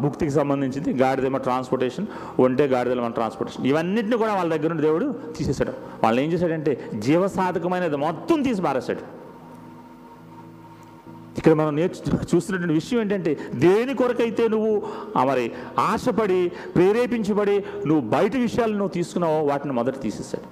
[0.03, 2.07] భుక్తికి సంబంధించింది గాడిదేమో ట్రాన్స్పోర్టేషన్
[2.41, 5.73] ఒంటే గాడిదలేమో ట్రాన్స్పోర్టేషన్ ఇవన్నింటిని కూడా వాళ్ళ దగ్గర నుండి దేవుడు తీసేశాడు.
[6.05, 6.73] వాళ్ళు ఏం చేశాడంటే
[7.07, 9.03] జీవసాధకమైనది మొత్తం తీసి పారేశాడు.
[11.39, 11.99] ఇక్కడ మనం నేర్చు
[12.31, 14.73] చూస్తున్నటువంటి విషయం ఏంటంటే దేని కొరకైతే నువ్వు
[15.31, 16.41] మరి ఆశపడి
[16.77, 20.49] ప్రేరేపించబడి నువ్వు బయట విషయాలు నువ్వు తీసుకున్నావో వాటిని మొదట తీసేశాడు.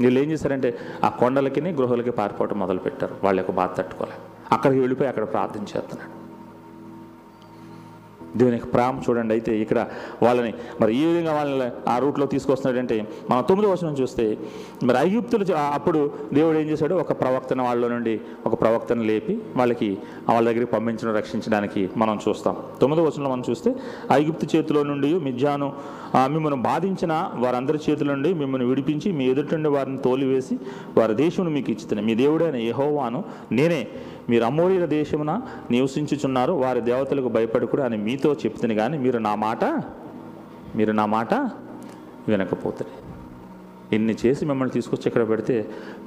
[0.00, 4.16] వీళ్ళు ఏం చేశారంటే ఆ కొండలకి గృహలకి పారిపోవటం మొదలు పెట్టారు వాళ్ళ యొక్క బాధ తట్టుకోలే.
[4.52, 6.19] అక్కడికి వెళ్ళిపోయి అక్కడ ప్రార్థన చేస్తున్నాడు.
[8.36, 9.86] దేవుని యొక్క ప్రేమ చూడండి అయితే ఇక్కడ
[10.22, 12.96] వాళ్ళని మరి ఈ విధంగా వాళ్ళని ఆ రూట్లో తీసుకొస్తున్నాడంటే
[13.30, 14.26] మనం తొమ్మిది వచనం చూస్తే
[14.82, 16.00] మరి ఐగుప్తులు అప్పుడు
[16.34, 16.94] దేవుడు ఏం చేశాడు?
[16.94, 19.90] ఒక ప్రవక్తను వాళ్ళ నుండి ఒక ప్రవక్తను లేపి వాళ్ళకి
[20.28, 22.56] వాళ్ళ దగ్గరికి పంపించడం రక్షించడానికి మనం చూస్తాం.
[22.80, 23.70] తొమ్మిదో వచనంలో మనం చూస్తే
[24.12, 25.72] ఐగుప్తు చేతిలో నుండి మిజ్జాను
[26.34, 30.54] మిమ్మల్ని బాధించిన వారందరి చేతుల నుండి మిమ్మల్ని విడిపించి మీ ఎదుటి నుండి వారిని తోలివేసి
[30.98, 33.80] వారి దేశంను మీకు ఇచ్చుతాను మీ దేవుడైన యహోవాను నేనే
[34.30, 35.32] మీరు అమోరీల దేశమున
[35.70, 39.64] నివసించుచున్నారు వారి దేవతలకు భయపడకూడదు అని మీతో చెప్తుంది కానీ మీరు నా మాట
[40.76, 41.34] మీరు నా మాట
[42.28, 42.96] వినకపోతుంది
[43.96, 45.54] ఇన్ని చేసి మిమ్మల్ని తీసుకొచ్చి ఇక్కడ పెడితే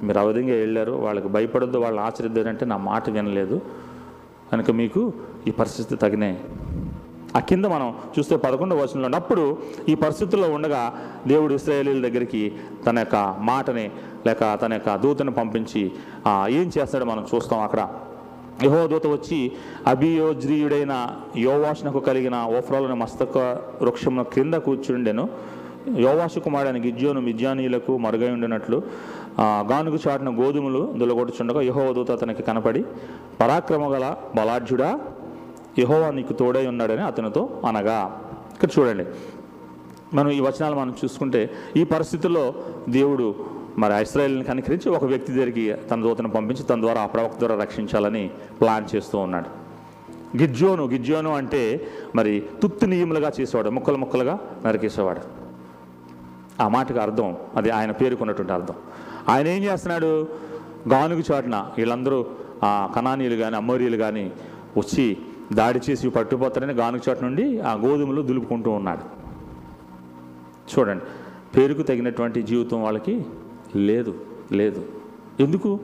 [0.03, 3.57] మీరు ఆ విధంగా వెళ్ళారు వాళ్ళకి భయపడద్దు వాళ్ళని ఆచరిద్దారంటే నా మాట వినలేదు.
[4.51, 5.01] కనుక మీకు
[5.47, 6.37] ఈ పరిస్థితి తగినాయి
[7.37, 9.43] ఆ కింద మనం చూస్తే పదకొండవ వచనంలో అప్పుడు
[9.89, 10.81] ఈ పరిస్థితుల్లో ఉండగా
[11.27, 12.41] దేవుడు ఇస్రాయేలీల దగ్గరికి
[12.87, 13.85] తన యొక్క మాటని
[14.27, 15.83] లేక తన యొక్క దూతను పంపించి
[16.59, 17.81] ఏం చేస్తాడో మనం చూస్తాం అక్కడ.
[18.61, 19.51] యహోదూత వచ్చి
[19.87, 23.37] అభియోజ్రీయుడైన యోవాషునకు కలిగిన ఓఫ్రాలను మస్తక
[23.81, 25.29] వృక్షమున క్రింద కూర్చుండెను.
[25.99, 28.83] యోవాషు కుమారుడైన గిజ్జోను మిజ్జానీయులకు మరుగై ఉండినట్లు
[29.39, 32.85] ఆ, గానుగు గోధుమలు దులగొట్టుచుండగా యహోదూత అతనికి కనపడి
[33.39, 34.99] పరాక్రమ గల బలాఢ్యుడా
[35.79, 38.21] యహోవా నీకు తోడై ఉన్నాడని అతనితో అనగా.
[38.53, 39.05] ఇక్కడ చూడండి.
[40.13, 42.53] మనం ఈ వచనాలు మనం చూసుకుంటే ఈ పరిస్థితుల్లో
[42.89, 43.35] దేవుడు
[43.77, 48.29] మరి ఇస్రాయేల్ని కనికరించి ఒక వ్యక్తి దగ్గరికి తన దూతను పంపించి తన ద్వారా ఆ ప్రవక్త ద్వారా రక్షించాలని
[48.61, 49.63] ప్లాన్ చేస్తూ ఉన్నాడు.
[50.37, 55.43] గిజ్జోను గిజ్జోను అంటే మరి తుత్తు నియములుగా చేసేవాడు ముక్కలు ముక్కలుగా నరికేసేవాడు.
[56.61, 58.75] ఆ మాటకు అర్థం అది ఆయన పేరుకున్నటువంటి అర్థం.
[59.29, 60.27] ఆయన ఏం చేస్తున్నాడు?
[60.89, 62.25] గానుగు చాటున వీళ్ళందరూ
[62.63, 64.31] ఆ కణానీయులు కానీ అమ్మోరీలు కానీ
[64.77, 65.17] వచ్చి
[65.53, 69.23] దాడి చేసి పట్టుపోతారని గానుగు చాటు నుండి ఆ గోధుమలు దులుపుకుంటూ ఉన్నాడు.
[70.71, 71.03] చూడండి
[71.57, 73.25] పేరుకు తగినటువంటి జీవితం వాళ్ళకి
[73.75, 74.15] లేదు
[74.51, 74.85] లేదు.
[75.39, 75.79] ఎందుకు?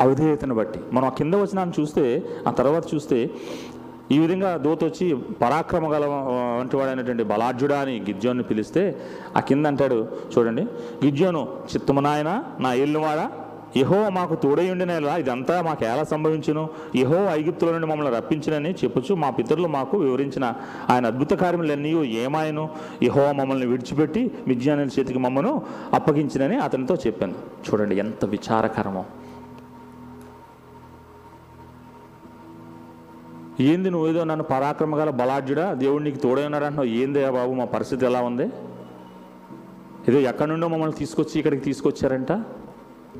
[0.00, 0.80] అవిధేయతను బట్టి.
[0.92, 3.30] మనం ఆ కింద వచనాన్ని చూస్తే ఆ తర్వాత చూస్తే
[4.12, 6.06] ఈ విధంగా దూత వచ్చి పరాక్రమ గల
[6.60, 9.00] వంటి వాడైనటువంటి బలాఢ్యుడా అని గిజ్జోన్ని పిలిస్తే
[9.36, 10.62] ఆ కింద అంటాడు చూడండి
[11.04, 13.30] గిజ్జోను చిత్తము నాయన నా ఏళ్ళువాడా?
[13.76, 16.68] యహో మాకు తోడై ఉండినలా ఇదంతా మాకు ఎలా సంభవించును?
[16.96, 20.54] యహో ఐగుప్తుల నుండి మమ్మల్ని రప్పించినని చెప్పొచ్చు మా పితరులు మాకు వివరించిన
[20.90, 22.68] ఆయన అద్భుత కార్యములన్నీ ఏమాయను?
[23.02, 25.62] యహో మమ్మల్ని విడిచిపెట్టి విజ్ఞానుల చేతికి మమ్మను
[25.94, 27.34] అప్పగించినని అతనితో చెప్పాను.
[27.34, 29.04] చూడండి ఎంత విచారకరమో.
[33.60, 35.72] ఏంది నువ్వు ఏదో నన్ను పరాక్రమగల బలాఢ్యుడా?
[35.72, 38.50] దేవుడు నీకు తోడై ఉన్నాడు అంటున్నావు బాబు మా పరిస్థితి ఎలా ఉంది?
[40.08, 42.32] ఏదో ఎక్కడి నుండో మమ్మల్ని తీసుకొచ్చి ఇక్కడికి తీసుకొచ్చారంట?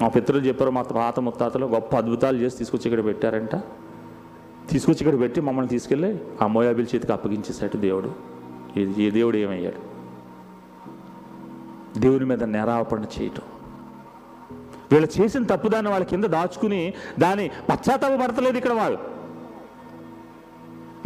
[0.03, 3.57] మా పితరులు చెప్పారు మా పాత ముత్తాతలు గొప్ప అద్భుతాలు చేసి తీసుకొచ్చి ఇక్కడ పెట్టారంట.
[4.71, 8.13] తీసుకొచ్చి ఇక్కడ పెట్టి మమ్మల్ని తీసుకెళ్ళి ఆ మోయాబిల్ చేతికి అప్పగించేసాడు దేవుడు.
[8.77, 9.99] ఈ- ఈ దేవుడు ఏమయ్యాడు?
[12.01, 13.43] దేవుని మీద నేరాపణ చేయటం.
[14.93, 18.99] వీళ్ళు చేసిన తప్పుదాన్ని వాళ్ళ కింద దాచుకుని దాని పశ్చాత్తాపడతలేదు ఇక్కడ వాళ్ళు.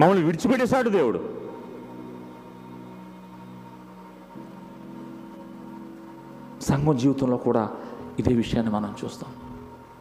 [0.00, 1.42] మమ్మల్ని విడిచిపెట్టేశాడు దేవుడు.
[6.62, 7.70] సంఘం జీవితంలో కూడా
[8.18, 9.30] ఇదే విషయాన్ని మనం చూస్తాం.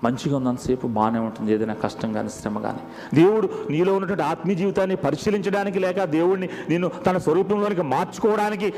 [0.03, 2.79] మంచిగా ఉన్నంతసేపు బాగానే ఉంటుంది ఏదైనా కష్టం కానీ శ్రమ కానీ
[3.13, 8.73] దేవుడు నీలో ఉన్నటువంటి ఆత్మీయ జీవితాన్ని పరిశీలించడానికి లేక దేవుడిని నేను తన స్వరూపంలోనికి మార్చుకోవడానికి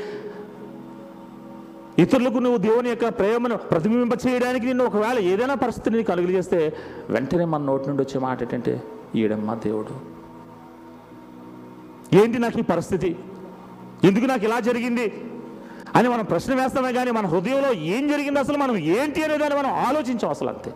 [1.98, 6.76] ఇతరులకు నువ్వు దేవుని యొక్క ప్రేమను ప్రతిబింబ చేయడానికి నిన్ను ఒకవేళ ఏదైనా పరిస్థితిని నీకు కలుగజేస్తే
[7.10, 8.82] వెంటనే మన నోటి నుండి వచ్చే మాట ఏంటంటే
[9.14, 10.14] ఈడమ్మా దేవుడు.
[12.16, 13.16] ఏంటి నాకు ఈ పరిస్థితి?
[14.04, 15.12] ఎందుకు నాకు ఇలా జరిగింది?
[15.94, 18.58] అని మనం ప్రశ్న వేస్తామే కానీ మన హృదయంలో ఏం జరిగింది అసలు?
[18.58, 20.74] మనం ఏంటి అనే దాన్ని మనం ఆలోచించాం అసలు అంతే.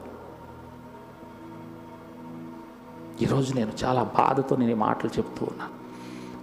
[3.22, 5.68] ఈరోజు నేను చాలా బాధతో నేను ఈ మాటలు చెప్తూ ఉన్నా.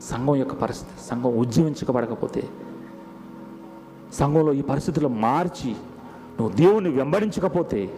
[0.02, 2.50] సంఘం యొక్క పరిస్థితి సంఘం ఉజ్జీవించబడకపోతే
[4.14, 5.72] సంఘంలో ఈ పరిస్థితులు మార్చి
[6.40, 7.98] నువ్వు దేవుణ్ణి వెంబడించకపోతే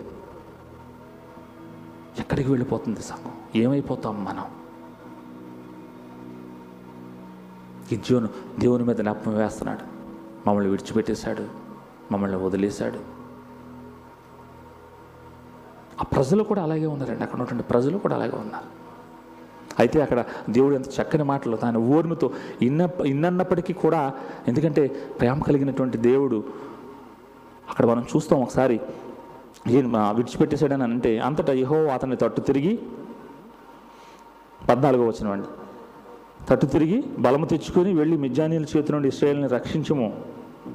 [2.20, 3.32] ఎక్కడికి వెళ్ళిపోతుంది సంఘం?
[3.56, 4.44] ఏమైపోతాం మనం?
[7.94, 9.96] గిజ్జోను దేవుని మీద నెప్పం వేస్తున్నాడు.
[10.47, 11.45] మమ్మల్ని విడిచిపెట్టేశాడు
[12.12, 12.99] మమ్మల్ని వదిలేశాడు.
[16.01, 17.23] ఆ ప్రజలు కూడా అలాగే ఉన్నారండి.
[17.23, 18.67] అక్కడ ఉన్నటువంటి ప్రజలు కూడా అలాగే ఉన్నారు.
[19.81, 22.27] అయితే అక్కడ దేవుడు ఎంత చక్కని మాటలు తాను ఓర్మితో
[22.62, 23.99] ఇన్న ఇన్నన్నప్పటికీ కూడా
[24.47, 24.83] ఎందుకంటే
[25.19, 26.38] ప్రేమ కలిగినటువంటి దేవుడు
[27.69, 28.77] అక్కడ మనం చూస్తాం ఒకసారి
[29.77, 32.73] ఏం విడిచిపెట్టేశాడని అంటే అంతటా యహో అతన్ని తట్టు తిరిగి
[34.69, 35.49] పద్నాలుగో వచ్చినవండి
[36.49, 40.07] తట్టు తిరిగి బలము తెచ్చుకొని వెళ్ళి మిజ్జానీల చేతి నుండి ఇస్రాయల్ని రక్షించము.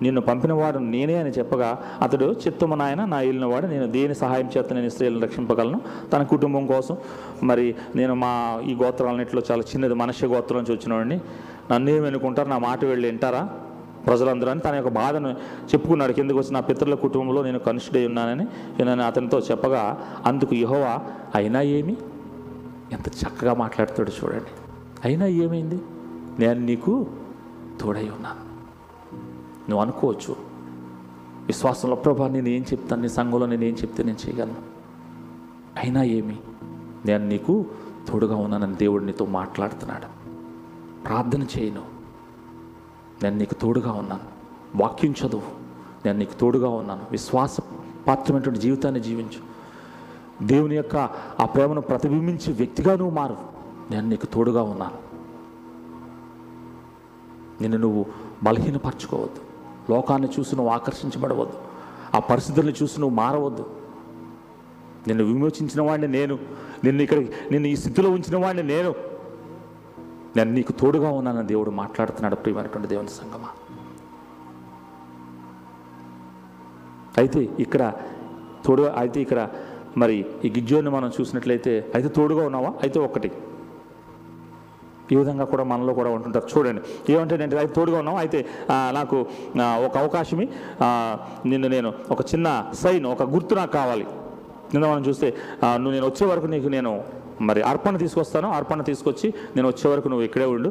[0.02, 4.88] నిన్ను పంపినవాడు నేనే అని చెప్పగా అతడు చిత్తము నాయన నా వాడు నేను దేని సహాయం చేత నేను
[4.88, 5.80] స్త్రీలను రక్షింపగలను?
[6.12, 6.96] తన కుటుంబం కోసం.
[7.42, 11.20] మరి నేను మా ఈ గోత్రాలన్నింటిలో చాలా చిన్నది మనుష్య గోత్రం నుంచి వచ్చినవాడిని
[11.72, 13.50] నన్ను ఏమి నా మాట వెళ్ళి వింటారా?
[14.06, 15.28] ప్రజలందరూ అని తన యొక్క బాధను
[15.64, 16.12] చెప్పుకున్నాడు.
[16.12, 18.44] కిందకు వచ్చి నా పితరుల కుటుంబంలో నేను కనుషుడై ఉన్నానని
[18.84, 20.98] నేను అతనితో చెప్పగా అందుకు యహోవా
[21.34, 21.96] అయినా ఏమి?
[22.92, 24.50] ఎంత చక్కగా మాట్లాడుతాడు చూడండి.
[25.04, 25.80] అయినా ఏమైంది?
[26.38, 27.06] నేను నీకు
[27.80, 28.51] తోడై ఉన్నాను.
[29.68, 30.36] నువ్వు అనుకోవచ్చు.
[31.46, 33.02] విశ్వాసంలో ప్రభా నేను ఏం చెప్తాను?
[33.02, 34.72] నీ సంఘంలో నేను ఏం చెప్తే నేను చేయగలను?
[35.78, 36.38] అయినా ఏమి?
[37.06, 37.66] నేను నీకు
[38.08, 40.22] తోడుగా ఉన్నానని దేవుడు నీతో మాట్లాడుతున్నాడు.
[41.04, 41.82] ప్రార్థన చేయను.
[43.22, 44.22] నేను నీకు తోడుగా ఉన్నాను.
[44.76, 45.42] వాక్యం చదువు.
[46.06, 47.02] నేను నీకు తోడుగా ఉన్నాను.
[47.10, 47.60] విశ్వాస
[48.08, 49.52] పాత్రమైనటువంటి జీవితాన్ని జీవించు.
[50.46, 50.96] దేవుని యొక్క
[51.40, 53.36] ఆ ప్రేమను ప్రతిబింబించే వ్యక్తిగా నువ్వు మారు.
[53.90, 55.12] నేను నీకు తోడుగా ఉన్నాను.
[57.62, 58.06] నిన్ను నువ్వు
[58.42, 59.51] బలహీనపరచుకోవద్దు.
[59.90, 61.58] లోకాన్ని చూసి నువ్వు ఆకర్షించబడవద్దు.
[62.14, 63.66] ఆ పరిస్థితుల్ని చూసి నువ్వు మారవద్దు.
[65.06, 66.38] నిన్ను విమోచించిన వాడిని నేను
[66.84, 67.18] నిన్ను ఇక్కడ
[67.50, 68.94] నిన్ను ఈ స్థితిలో ఉంచిన వాడిని నేను.
[70.36, 73.48] నేను నీకు తోడుగా ఉన్నానని దేవుడు మాట్లాడుతున్నాడు ప్రియమైనటువంటి దేవుని సంగమా
[77.18, 77.92] అయితే ఇక్కడ
[78.64, 79.48] తోడుగా అయితే ఇక్కడ
[79.96, 82.68] మరి ఈ గిజ్జోని మనం చూసినట్లయితే అయితే తోడుగా ఉన్నావా?
[82.82, 83.32] అయితే ఒకటి.
[85.12, 86.46] ఈ విధంగా కూడా మనలో కూడా ఉంటుంటారు.
[86.52, 88.16] చూడండి ఏమంటాడంటే అయితే తోడుగా ఉన్నాం.
[88.22, 88.40] అయితే
[88.98, 89.16] నాకు
[89.86, 90.46] ఒక అవకాశమి.
[91.52, 92.48] నిన్ను నేను ఒక చిన్న
[92.82, 94.06] సైన్ ఒక గుర్తు నాకు కావాలి.
[94.74, 95.28] నిన్న మనం చూస్తే
[95.64, 96.92] నువ్వు నేను వచ్చే వరకు నీకు నేను
[97.48, 98.48] మరి అర్పణ తీసుకొస్తాను.
[98.58, 100.70] అర్పణ తీసుకొచ్చి నేను వచ్చే వరకు నువ్వు ఇక్కడే ఉండు.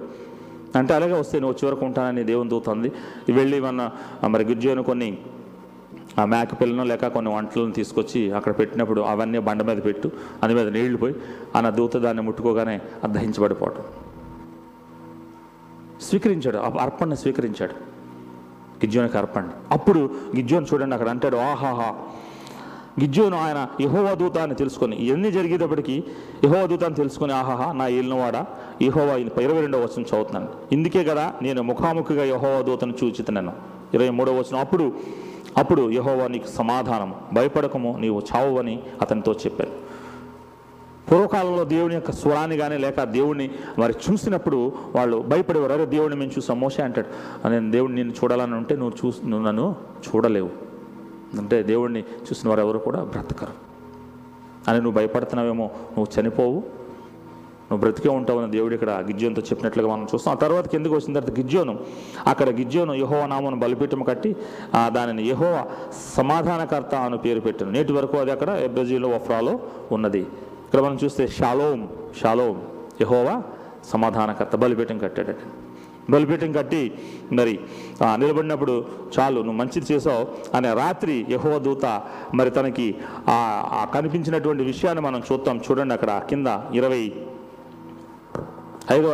[0.80, 2.90] అంటే అలాగే వస్తే నువ్వు వచ్చే వరకు ఉంటానని దేవుని దూతుంది
[3.38, 3.90] వెళ్ళి మన
[4.34, 5.10] మరి గుజ్జును కొన్ని
[6.22, 10.08] ఆ మేక పిల్లను లేక కొన్ని వంటలను తీసుకొచ్చి అక్కడ పెట్టినప్పుడు అవన్నీ బండ మీద పెట్టు.
[10.44, 11.16] అందు మీద నీళ్ళు పోయి
[11.56, 13.84] ఆ దూత దాన్ని ముట్టుకోగానే అది దహించబడిపోవటం
[16.02, 16.58] స్వీకరించాడు.
[16.58, 17.76] ఆ అర్పణని స్వీకరించాడు.
[18.82, 19.46] గిజ్జోనికి అర్పణ.
[19.72, 20.00] అప్పుడు
[20.36, 21.90] గిజ్జోని చూడండి అక్కడ అంటాడు ఆహాహా!
[23.00, 26.04] గిజ్జోను ఆయన యహోవా దూత అని తెలుసుకొని ఇవన్నీ జరిగేటప్పటికీ
[26.44, 27.74] యహోవా దూత అని తెలుసుకొని ఆహాహా!
[27.74, 28.36] నా ఏలినవాడ
[28.82, 30.48] యహోవా ఇరవై రెండవ వచనం చదువుతున్నాను.
[30.72, 33.54] ఇందుకే కదా నేను ముఖాముఖిగా యహోవా దూతను చూచితున్నాను
[33.94, 34.60] ఇరవై మూడవ వచనం.
[34.60, 34.92] అప్పుడు
[35.58, 37.16] అప్పుడు యహోవా నీకు సమాధానము.
[37.34, 39.74] భయపడకము నీవు చావువని అతనితో చెప్పాను
[41.12, 45.74] పూర్వకాలంలో దేవుని యొక్క స్వరాన్ని కానీ లేక దేవుడిని మరి చూసినప్పుడు వాళ్ళు భయపడేవారు.
[45.74, 47.50] అరే దేవుడిని మేము చూసాం మోసే అంటాడు.
[47.50, 49.76] నేను దేవుడిని నేను చూడాలని ఉంటే నువ్వు చూ నువ్వు నన్ను
[50.08, 50.50] చూడలేవు.
[51.40, 53.54] అంటే దేవుడిని చూసిన వారు ఎవరు కూడా బ్రతకరు.
[54.68, 55.66] అని నువ్వు భయపడుతున్నావేమో
[55.98, 56.82] నువ్వు చనిపోవు.
[57.72, 60.34] నువ్వు బ్రతికే ఉంటావని దేవుడు ఇక్కడ గిజ్జోన్తో చెప్పినట్లుగా మనం చూస్తాం.
[60.34, 61.80] ఆ తర్వాత కిందకు వచ్చిన తర్వాత గిజ్జోను
[62.28, 64.36] అక్కడ గిజ్జోను యహోవ నామను బలిపీఠం కట్టి
[64.76, 65.66] ఆ దానిని యహోవ
[66.18, 69.60] సమాధానకర్త అని పేరు పెట్టాను నేటి వరకు అది అక్కడ ఎబ్రజీలో వఫ్రాలో
[69.92, 70.26] ఉన్నది.
[70.72, 71.80] ఇక్కడ మనం చూస్తే షాలోం
[72.22, 72.62] షాలోం.
[73.02, 73.34] యహోవా
[73.86, 74.56] సమాధానకర్త.
[74.56, 75.42] బలిపీఠం కట్టాడట.
[76.10, 76.94] బలిపీఠం కట్టి
[77.34, 77.60] మరి
[78.16, 80.24] నిలబడినప్పుడు చాలు నువ్వు మంచిది చేసావు
[80.58, 81.86] అనే రాత్రి యహోవ దూత
[82.34, 82.88] మరి తనకి
[83.30, 85.62] ఆ కనిపించినటువంటి విషయాన్ని మనం చూద్దాం.
[85.68, 87.04] చూడండి అక్కడ కింద ఇరవై
[88.92, 89.12] ఐదవ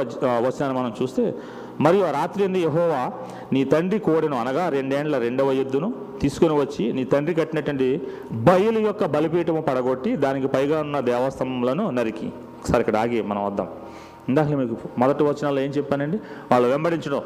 [0.47, 1.35] వచనాన్ని మనం చూస్తే
[1.81, 3.01] మరియు ఆ రాత్రి ఎందు యహోవా
[3.53, 5.89] నీ తండ్రి కోడెను అనగా రెండేండ్ల రెండవ ఎద్దును
[6.21, 8.01] తీసుకుని వచ్చి నీ తండ్రి కట్టినటువంటి
[8.31, 12.27] బయలు యొక్క బలిపీఠము పడగొట్టి దానికి పైగా ఉన్న దేవస్థంలను నరికి.
[12.27, 13.67] ఒకసారి ఇక్కడ ఆగి మనం వద్దాం.
[14.29, 16.17] ఇందాక మీకు మొదటి వచనాల్లో ఏం చెప్పానండి?
[16.51, 17.21] వాళ్ళు వెంబడించడం.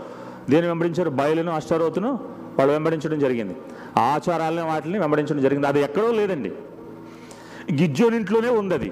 [0.49, 1.09] దేని వెంబడించారు?
[1.09, 2.11] బయలును అష్టారోతును
[2.57, 3.55] వాళ్ళు వెంబడించడం జరిగింది.
[3.97, 5.67] ఆ ఆచారాలను వాటిని వెంబడించడం జరిగింది.
[5.67, 6.51] అది ఎక్కడో లేదండి.
[7.73, 8.91] గిజ్జోనింట్లోనే ఉంది అది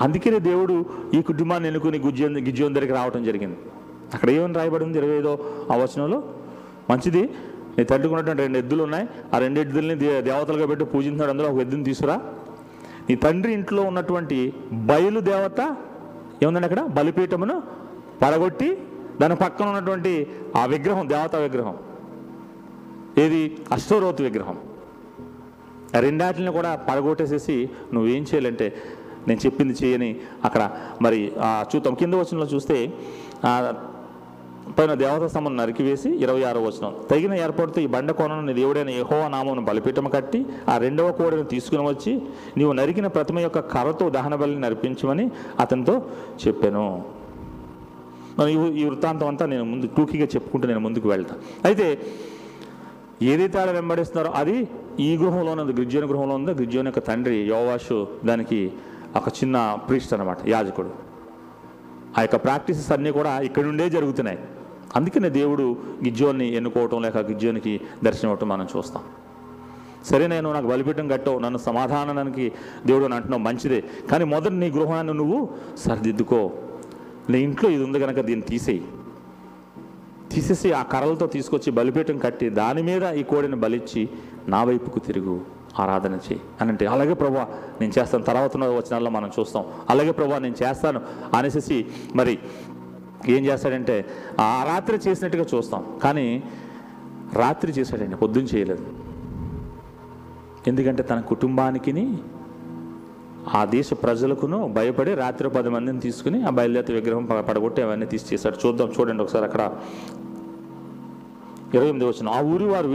[0.00, 3.56] అందుకనే దేవుడు ఈ కుటుంబాన్ని ఎన్నుకుని గుజ్జోన్ గిజ్జోన్ దగ్గరికి రావడం జరిగింది.
[4.14, 5.38] అక్కడ ఏమని రాయబడి ఉంది ఇరవై ఐదో
[5.72, 6.22] ఆ వచనంలో?
[6.90, 7.30] మంచిది.
[7.78, 9.06] నీ తట్టుకున్నటువంటి రెండు ఎద్దులు ఉన్నాయి.
[9.34, 12.16] ఆ రెండు ఎద్దుల్ని దేవతలుగా పెట్టి పూజించాడు అందులో ఒక ఎద్దుని తీసుకురా
[13.08, 14.38] నీ తండ్రి ఇంట్లో ఉన్నటువంటి
[14.72, 15.60] బయలు దేవత
[16.42, 16.80] ఏముందండి అక్కడ?
[16.88, 17.56] బలిపీఠమును
[18.22, 18.68] పడగొట్టి
[19.20, 20.12] దాని పక్కన ఉన్నటువంటి
[20.56, 21.76] ఆ విగ్రహం దేవతా విగ్రహం.
[23.18, 23.42] ఏది?
[23.72, 24.58] అష్టోరోతు విగ్రహం.
[26.00, 27.56] రెండాటిని కూడా పడగొట్టేసేసి
[27.94, 28.66] నువ్వేం చేయాలంటే
[29.28, 30.10] నేను చెప్పింది చేయని
[30.44, 30.62] అక్కడ
[31.02, 31.94] మరి ఆ, చూద్దాం.
[31.94, 32.76] కింద వచనంలో చూస్తే
[34.78, 36.94] పైన దేవతా స్తంభం నరికివేసి ఇరవై ఆరో వచనం.
[37.10, 42.22] తగిన ఏర్పాటుతో ఈ బండ కోణను దేవుడైన యెహోవా నామను బలిపీఠం కట్టి ఆ రెండవ కోడను తీసుకుని వచ్చి
[42.56, 46.02] నీవు నరికిన ప్రతిమ యొక్క కర్రతో దహన బలిని నరిపించమని అతనితో
[46.46, 47.04] చెప్పాను.
[48.48, 51.98] ఈ- వృత్తాంతం అంతా నేను ముందు టూకీగా చెప్పుకుంటూ నేను ముందుకు వెళ్తాను అయితే
[53.22, 54.68] ఏదైతే ఆడ వెంబడిస్తున్నారో అది
[55.00, 58.72] ఈ గృహంలోనే ఉంది గిర్జోని గృహంలో ఉంది గిర్జోని యొక్క తండ్రి యోవాషు దానికి
[59.16, 61.11] ఒక చిన్న ప్రీస్ట్ అనమాట యాజకుడు.
[62.18, 64.38] ఆ యొక్క ప్రాక్టీసెస్ అన్నీ కూడా ఇక్కడ నుండే జరుగుతున్నాయి.
[64.96, 69.02] అందుకనే దేవుడు గిజ్జోని ఎన్నుకోవటం లేక గిజ్జోనికి దర్శనం ఇవ్వటం మనం చూస్తాం.
[70.04, 72.52] సరే నేను నాకు బలిపీఠం కట్టవు నన్ను సమాధానానికి
[72.86, 73.84] దేవుడు అని అంటున్నావు మంచిదే.
[74.10, 76.50] కానీ మొదట నీ గృహాన్ని నువ్వు సరిదిద్దుకో.
[77.30, 78.84] నీ ఇంట్లో ఇది ఉంది కనుక దీన్ని తీసేయి.
[80.32, 84.08] తీసేసి ఆ కర్రలతో తీసుకొచ్చి బలిపీఠం కట్టి దాని మీద ఈ కోడిని బలిచ్చి
[84.48, 85.40] నా వైపుకు తిరుగు.
[85.78, 86.40] ఆరాధన చేయి.
[86.60, 87.46] అని అంటే అలాగే ప్రభా
[87.80, 88.24] నేను చేస్తాను.
[88.24, 89.64] తర్వాత వచ్చినాల్లో మనం చూస్తాం.
[89.90, 91.00] అలాగే ప్రభా నేను చేస్తాను.
[91.34, 92.38] అనేసి మరి
[93.28, 94.06] ఏం చేస్తాడంటే
[94.40, 95.84] ఆ రాత్రి చేసినట్టుగా చూస్తాం.
[96.02, 96.42] కానీ
[97.32, 98.86] రాత్రి చేశాడండి పొద్దున్న చేయలేదు.
[100.66, 102.18] ఎందుకంటే తన కుటుంబానికిని
[103.54, 108.66] ఆ దేశ ప్రజలకును భయపడి రాత్రి పది మందిని తీసుకుని ఆ బయలుదేత విగ్రహం పడగొట్టి అవన్నీ తీసి చేశాడు.
[108.66, 109.72] చూద్దాం చూడండి ఒకసారి అక్కడ
[111.74, 112.88] ఇరవై ఎనిమిది వచ్చిన ఆ ఊరి వారు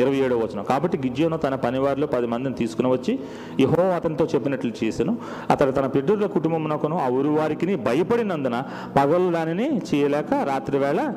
[0.00, 3.20] ఇరవై ఏడో వచ్చిన కాబట్టి గిజ్జోను తన పనివారిలో పది మందిని తీసుకుని వచ్చి
[3.60, 5.18] యహో అతనితో చెప్పినట్లు చేశాను.
[5.50, 8.62] అతడు తన బిడ్డల కుటుంబమునకును ఆ ఊరి వారికి భయపడినందున
[8.96, 11.12] పగలు దానిని చేయలేక రాత్రి వేళ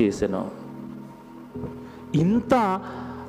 [0.00, 0.48] చేశాను.
[2.14, 2.54] ఇంత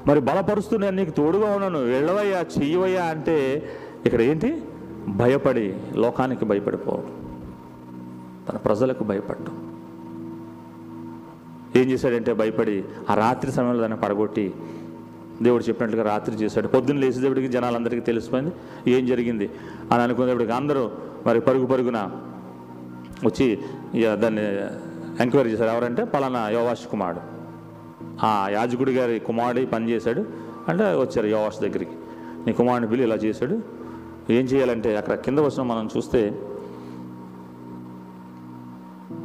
[0.08, 1.80] మరి బలపరుస్తూ నేను నీకు తోడుగా ఉన్నాను.
[1.80, 3.38] వెళ్ళవయ్యా చెయ్యవయ్యా అంటే
[4.06, 4.62] ఇక్కడ ఏంటి?
[5.08, 7.12] భయపడి లోకానికి భయపడిపోవడం
[8.50, 9.56] తన ప్రజలకు భయపడటం
[11.76, 14.54] ఏం చేశాడంటే భయపడి ఆ రాత్రి సమయంలో దాన్ని పడగొట్టి
[15.42, 16.68] దేవుడు చెప్పినట్లుగా రాత్రి చేశాడు.
[16.68, 18.52] పొద్దున్న లేచేటప్పటికి జనాలందరికీ తెలిసిపోయింది.
[18.92, 19.50] ఏం జరిగింది?
[19.92, 20.92] అని అనుకునేటప్పటికి అందరూ
[21.26, 22.12] మరి పరుగు పరుగున
[23.26, 23.60] వచ్చి
[23.96, 24.42] ఇక దాన్ని
[25.20, 25.70] ఎంక్వైరీ చేశారు.
[25.70, 27.22] ఎవరంటే పలానా యోవాష్ కుమారుడు.
[28.26, 30.26] ఆ యాజకుడి గారి కుమారుడు పనిచేశాడు
[30.68, 31.92] అంటే వచ్చారు యోవాష్ దగ్గరికి.
[32.48, 33.62] నీ కుమారుడిని పిల్లి ఇలా చేశాడు.
[34.30, 36.40] ఏం చేయాలంటే అక్కడ కింద వచ్చిన మనం చూస్తే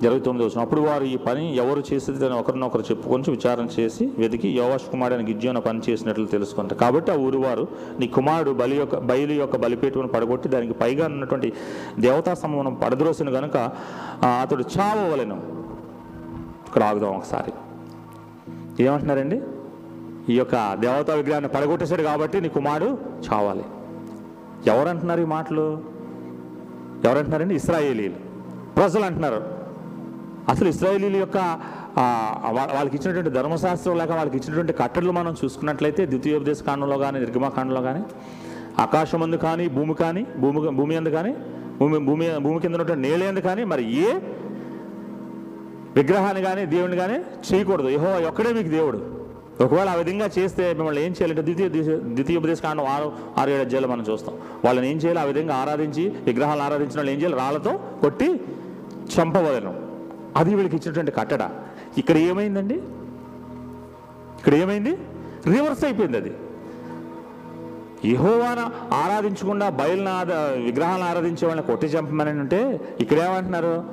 [0.03, 4.49] ఇరవై తొమ్మిది వచ్చిన అప్పుడు వారు ఈ పని ఎవరు చేసేది అని ఒకరినొకరు చెప్పుకొని విచారణ చేసి వెతికి
[4.49, 7.69] యోవాష్ కుమారుడు అని గిజ్జోన పని చేసినట్లు తెలుసుకుంటారు కాబట్టి ఆ ఊరు వారు
[8.01, 11.53] నీ కుమారుడు బలి యొక్క బయలు యొక్క బలిపేటును పడగొట్టి దానికి పైగా ఉన్నటువంటి
[11.99, 13.71] దేవతా సమూహం పడద్రోసిన కనుక
[14.43, 15.43] అతడు చావవలెను
[16.67, 17.53] ఇక్కడ ఆగుదాం ఒకసారి.
[18.85, 19.41] ఏమంటున్నారండి?
[20.33, 22.99] ఈ యొక్క దేవతా విగ్రహాన్ని పడగొట్టేశాడు కాబట్టి నీ కుమారుడు
[23.33, 23.65] చావాలి.
[24.67, 25.81] ఎవరంటున్నారు ఈ మాటలు?
[27.05, 27.55] ఎవరంటున్నారండి?
[27.55, 28.15] ఇస్రాయేలీలు.
[28.77, 29.56] ప్రజలు అంటున్నారు
[30.49, 31.39] అసలు ఇస్రాయేలీల యొక్క
[32.57, 38.03] వాళ్ళకి ఇచ్చినటువంటి ధర్మశాస్త్రం లేక వాళ్ళకి ఇచ్చినటువంటి కట్టడలు మనం చూసుకున్నట్లయితే ద్వితీయోపదేశ కాండంలో కానీ నిర్గమాకాండంలో కానీ
[38.83, 41.33] ఆకాశం అందు కానీ భూమి కానీ భూమి భూమి అందు కానీ
[41.79, 44.11] భూమి భూమి భూమి కింద ఉన్నటువంటి నేల ఎందు కానీ మరి ఏ
[45.99, 47.15] విగ్రహాన్ని కానీ దేవుని కానీ
[47.49, 47.89] చేయకూడదు.
[47.89, 48.99] యహో ఒక్కడే మీకు దేవుడు.
[49.65, 51.69] ఒకవేళ ఆ విధంగా చేస్తే మిమ్మల్ని ఏం చేయాలంటే ద్వితీయ
[52.15, 54.35] ద్వితీయ ఉపదేశ కాండం ఆరు ఆరు ఏడు అధ్యాయులు మనం చూస్తాం.
[54.65, 55.21] వాళ్ళని ఏం చేయాలి?
[55.21, 57.37] ఆ విధంగా ఆరాధించి విగ్రహాలు ఆరాధించిన వాళ్ళు ఏం చేయాలి?
[57.43, 58.29] రాళ్ళతో కొట్టి
[59.15, 59.86] చంపవలను
[60.37, 61.51] అది వీళ్ళకి ఇచ్చినటువంటి కట్టడ.
[61.99, 62.75] ఇక్కడ ఏమైందండి?
[64.39, 64.91] ఇక్కడ ఏమైంది?
[65.47, 66.35] రివర్స్ అయిపోయింది అది.
[68.05, 73.85] యహోవాన ఆరాధించకుండా బయలున ఆద- విగ్రహాలను ఆరాధించే వాళ్ళని కొట్టి చంపమని అంటే ఇక్కడ ఏమంటున్నారు?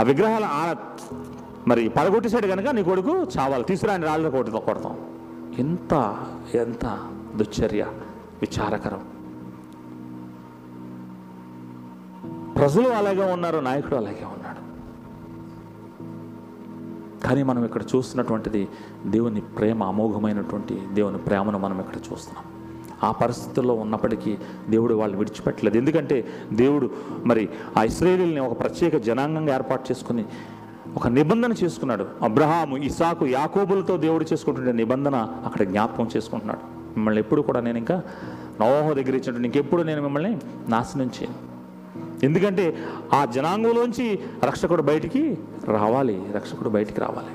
[0.00, 0.76] ఆ విగ్రహాలు ఆరా
[1.68, 3.64] మరి పడగొట్టేశాడు కనుక నీ కొడుకు చావాలి.
[3.64, 4.98] తీసుకురాని రాళ్ళు కొడుతాం కొడతాం.
[5.58, 6.18] ఎంత
[6.54, 7.86] ఎంత దుశ్చర్య
[8.42, 9.00] విచారకరం.
[12.56, 14.39] ప్రజలు అలాగే ఉన్నారు నాయకుడు అలాగే ఉన్నారు.
[17.24, 18.68] కానీ మనం ఇక్కడ చూస్తున్నటువంటిది
[19.06, 22.44] దేవుని ప్రేమ అమోఘమైనటువంటి దేవుని ప్రేమను మనం ఇక్కడ చూస్తున్నాం.
[23.04, 25.78] ఆ పరిస్థితుల్లో ఉన్నప్పటికీ దేవుడు వాళ్ళు విడిచిపెట్టలేదు.
[25.78, 26.90] ఎందుకంటే దేవుడు
[27.26, 30.24] మరి ఆ ఇస్రాయేలీని ఒక ప్రత్యేక జనాంగంగా ఏర్పాటు చేసుకుని
[30.96, 32.06] ఒక నిబంధన చేసుకున్నాడు.
[32.22, 36.60] అబ్రహాము ఇసాకు యాకోబులతో దేవుడు చేసుకుంటుండే నిబంధన అక్కడ జ్ఞాపకం చేసుకుంటున్నాడు.
[36.96, 38.02] మిమ్మల్ని ఎప్పుడు కూడా నేను ఇంకా
[38.60, 41.49] నోహ దగ్గర ఇచ్చినట్టు ఇంకెప్పుడు నేను మిమ్మల్ని నాశనం చేయను.
[42.22, 42.64] ఎందుకంటే
[43.14, 47.32] ఆ జనాంగంలోంచి రక్షకుడు బయటికి రావాలి రక్షకుడు బయటికి రావాలి.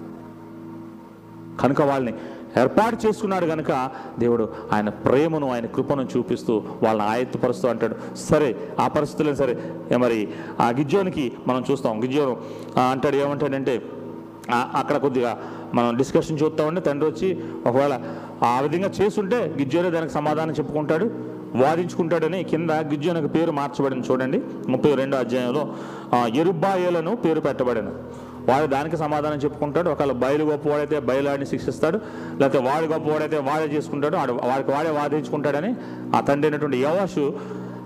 [1.62, 2.14] కనుక వాళ్ళని
[2.62, 3.72] ఏర్పాటు చేసుకున్నాడు కనుక
[4.20, 7.96] దేవుడు ఆయన ప్రేమను ఆయన కృపను చూపిస్తూ వాళ్ళని ఆయత్తుపరుస్తూ అంటాడు.
[8.16, 9.54] సరే ఆ పరిస్థితులే సరే
[9.98, 10.20] మరి
[10.60, 12.04] ఆ గిజ్జోనికి మనం చూస్తాం.
[12.04, 12.38] గిజ్జోను
[12.92, 13.82] అంటాడు ఏమంటాడంటే
[14.54, 15.32] అక్కడ కొద్దిగా
[15.74, 17.30] మనం డిస్కషన్ చూస్తామంటే తండ్రి వచ్చి
[17.66, 17.94] ఒకవేళ
[18.44, 21.35] ఆ విధంగా చేస్తుంటే గిజ్జోనే దానికి సమాధానం చెప్పుకుంటాడు.
[21.56, 24.42] వాదించుకుంటాడని కింద గిజ్జోనికి పేరు మార్చబడిన చూడండి.
[24.68, 25.76] ముప్పై రెండో అధ్యాయంలో
[26.14, 27.86] ఆ, ఎరుబ్బాయేలను పేరు పెట్టబడిన.
[28.50, 29.90] వాడు దానికి సమాధానం చెప్పుకుంటాడు.
[29.90, 32.00] ఒకవేళ బయలు గొప్పవాడైతే బయలాడిని శిక్షిస్తాడు.
[32.38, 34.16] లేకపోతే వాడు గొప్పవాడైతే వాడే చేసుకుంటాడు.
[34.16, 35.76] వాడు వాడికి వాడే వాదించుకుంటాడని
[36.16, 37.34] ఆ తండ్రి అయినటువంటి యవాషు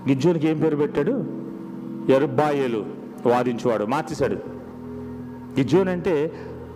[0.08, 1.24] గిజ్జోనికి ఏం పేరు పెట్టాడు?
[2.12, 2.84] ఎరుబాయేలు
[3.26, 4.34] వాదించువాడు మార్చేశాడు.
[5.58, 6.32] గిజ్జోన్ అంటే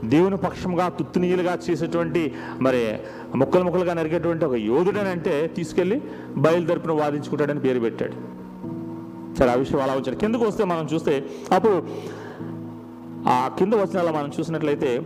[0.09, 2.99] దేవుని పక్షంగా తుత్తునీయులుగా చేసేటువంటి మరి
[3.37, 6.03] ముక్కలు ముక్కలుగా నరిగేటువంటి ఒక యోధుడనంటే తీసుకెళ్ళి
[6.37, 8.45] బయలుదేరిపిన వాదించుకుంటాడని పేరు పెట్టాడు.
[9.37, 11.85] సరే ఆ విషయం అలా వచ్చాడు కిందకు వస్తే మనం చూస్తే అప్పుడు
[13.29, 15.03] ఆ కింద వచనాల్లో మనం చూసినట్లయితే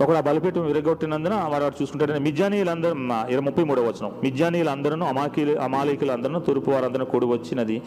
[0.00, 2.94] ఒకడు ఆ బలిపీఠం విరగొట్టినందున వారు వాడు చూసుకుంటాడని మిజ్జానీయులందరూ
[3.28, 4.12] ఇరవై ముప్పై మూడవ వచనం.
[4.22, 7.82] మిజ్జానీయులందరూ అమాకీలు అమాలీకులందరూ తూర్పు వారందరూ కూడి వచ్చినది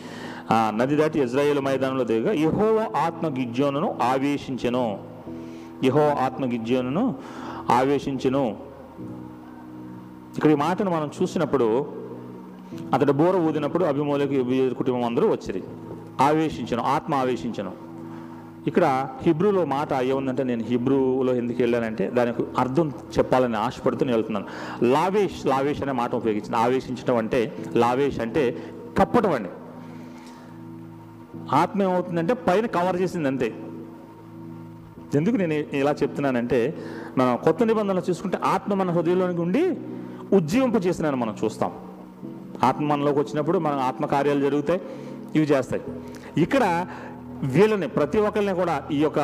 [0.52, 4.98] ఆ, నది దాటి ఇజ్రాయేల్ మైదానంలో దిగగా యహో ఆత్మ గిజ్జోను ఆవేశించను.
[5.84, 7.16] యహో ఆత్మ గిజ్జోను
[7.70, 8.56] ఆవేశించను.
[10.38, 11.86] ఇక్కడ ఈ మాటను మనం చూసినప్పుడు
[12.94, 15.62] అతడు బోర ఊదినప్పుడు అభిమూలకి కుటుంబం అందరూ వచ్చారు
[16.22, 17.91] ఆవేశించను ఆత్మ ఆవేశించను.
[18.68, 24.48] ఇక్కడ హిబ్రూలో మాట ఏముందంటే నేను హిబ్రూలో ఎందుకు వెళ్ళానంటే దానికి అర్థం చెప్పాలని ఆశపడుతూ నేను వెళ్తున్నాను.
[24.84, 26.58] లావేష్ లావేష్ అనే మాట ఉపయోగించింది.
[26.58, 28.64] ఆవేశించడం అంటే లావేష్ అంటే
[28.98, 29.50] కప్పటం అండి.
[31.52, 33.54] ఆత్మ ఏమవుతుందంటే పైన కవర్ చేసింది అంతే.
[35.16, 36.78] ఎందుకు నేను ఇలా చెప్తున్నానంటే
[37.18, 39.78] మనం కొత్త నిబంధనలు చూసుకుంటే ఆత్మ మన హృదయంలోనికి ఉండి
[40.34, 41.72] ఉజ్జీవింపజేసినాను మనం చూస్తాం.
[42.64, 44.82] ఆత్మ మనలోకి వచ్చినప్పుడు మన ఆత్మకార్యాలు జరుగుతాయి
[45.36, 45.84] ఇవి చేస్తాయి.
[46.42, 46.86] ఇక్కడ
[47.54, 49.20] వీళ్ళని ప్రతి ఒక్కరిని కూడా ఈ యొక్క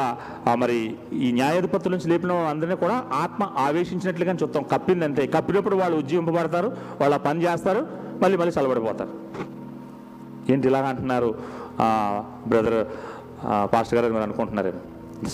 [0.61, 0.77] మరి
[1.25, 4.63] ఈ న్యాయాధిపతుల నుంచి లేపిన అందరినీ కూడా ఆత్మ ఆవేశించినట్లుగా చూస్తాం.
[4.73, 6.69] కప్పిందంటే కప్పినప్పుడు వాళ్ళు ఉజ్జీవింపబడతారు
[7.01, 7.81] వాళ్ళు పని చేస్తారు
[8.23, 9.13] మళ్ళీ మళ్ళీ చలబడిపోతారు
[10.53, 11.29] ఏంటి ఇలాగ అంటున్నారు?
[12.51, 12.79] బ్రదర్
[13.73, 14.81] పాస్టర్ గారు అని మీరు అనుకుంటున్నారేమో.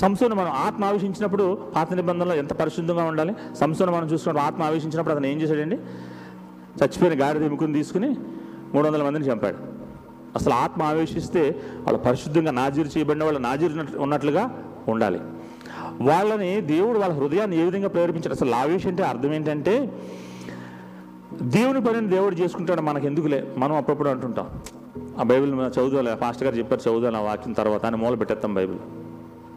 [0.02, 3.34] సంస్థను మనం ఆత్మ ఆవేశించినప్పుడు పాత నిబంధనలో ఎంత పరిశుద్ధంగా ఉండాలి?
[3.60, 5.78] సంస్థను మనం చూసుకున్నప్పుడు ఆత్మ ఆవేశించినప్పుడు అతను ఏం చేశాడండి?
[6.80, 8.10] చచ్చిపోయిన గాడిద ఎముకుని తీసుకుని
[8.74, 9.73] మూడు వందల మందిని చంపాడు.
[10.36, 15.20] అసలు ఆత్మ ఆవేశిస్తే వాళ్ళు పరిశుద్ధంగా నాజీరు చేయబడిన వాళ్ళు నాజీరు ఉన్నట్లుగా ఉండాలి.
[16.02, 18.34] వాళ్ళని దేవుడు వాళ్ళ హృదయాన్ని ఏ విధంగా ప్రేరేపించాడు?
[18.34, 20.02] అసలు ఆవేశం అంటే అర్థం ఏంటంటే
[21.42, 23.48] దేవుని పనిని దేవుడు చేసుకుంటాడు మనకు ఎందుకులే?
[23.58, 24.60] మనం అప్పుడప్పుడు అంటుంటాం.
[25.20, 28.80] ఆ బైబిల్ చదువులే పాస్టర్ గారు చెప్పారు చదువుదాం ఆ వాక్యం తర్వాత అని మూల పెట్టేస్తాం బైబిల్.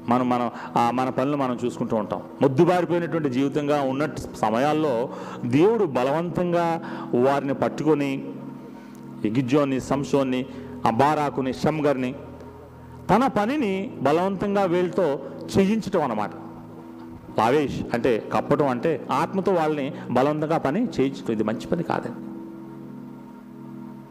[0.09, 0.51] మనం మనం
[0.97, 2.23] మన పనులు మనం చూసుకుంటూ ఉంటాం.
[2.43, 4.09] మొద్దుబారిపోయినటువంటి జీవితంగా ఉన్న
[4.41, 5.09] సమయాల్లో
[5.47, 6.83] దేవుడు బలవంతంగా
[7.15, 8.25] వారిని పట్టుకొని
[9.25, 10.47] ఎగిజ్జోని సంశోన్ని సంసోన్ని
[10.87, 12.15] ఆ బారాకుని షమ్గర్ని
[13.11, 15.21] తన పనిని బలవంతంగా వీళ్ళతో
[15.59, 16.31] చేయించటం అన్నమాట.
[17.39, 22.19] లావేష్ అంటే కప్పటం అంటే ఆత్మతో వాళ్ళని బలవంతంగా పని చేయించడం ఇది మంచి పని కాదండి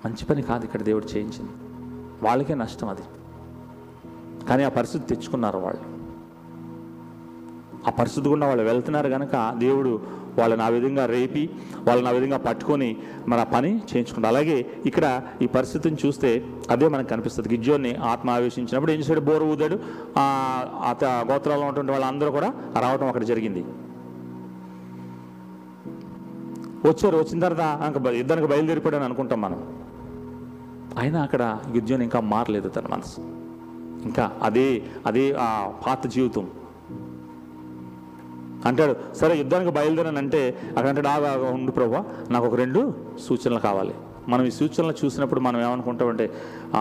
[0.07, 1.51] మంచి పని కాదు ఇక్కడ దేవుడు చేయించింది.
[2.25, 3.01] వాళ్ళకే నష్టం అది.
[4.45, 5.95] కానీ ఆ పరిస్థితి తెచ్చుకున్నారు వాళ్ళు.
[7.87, 10.01] ఆ పరిస్థితి గుండా వాళ్ళు వెళ్తున్నారు కనుక దేవుడు
[10.39, 11.49] వాళ్ళని ఆ విధంగా రేపి
[11.83, 14.31] వాళ్ళని ఆ విధంగా పట్టుకొని మన పని చేయించుకుంటాం.
[14.31, 17.49] అలాగే ఇక్కడ ఈ పరిస్థితిని చూస్తే అదే మనకు కనిపిస్తుంది.
[17.49, 19.19] గిజ్జోని ఆత్మ ఆవేశించినప్పుడు ఏం చేశాడు?
[19.19, 19.79] బోరు ఊదాడు.
[20.17, 23.65] ఆ అత గోత్రాల్లో ఉన్నటువంటి వాళ్ళందరూ కూడా రావటం అక్కడ జరిగింది.
[26.87, 27.17] వచ్చారు.
[27.17, 29.85] వచ్చిన తర్వాత ఇద్దరికి బ- బయలుదేరిపోయాడని అనుకుంటాం మనం.
[30.97, 33.21] అయినా అక్కడ గిజ్జోని ఇంకా మారలేదు తన మనసు.
[34.05, 36.47] ఇంకా అదే అదే ఆ పాత జీవితం.
[38.65, 42.01] అంటాడు సరే యుద్ధానికి బయలుదేరానంటే అక్కడ అంటాడు ఆగా ఉండు ప్రభా
[42.31, 42.81] నాకు ఒక రెండు
[43.27, 43.93] సూచనలు కావాలి.
[44.27, 46.25] మనం ఈ సూచనలు చూసినప్పుడు మనం ఏమనుకుంటామంటే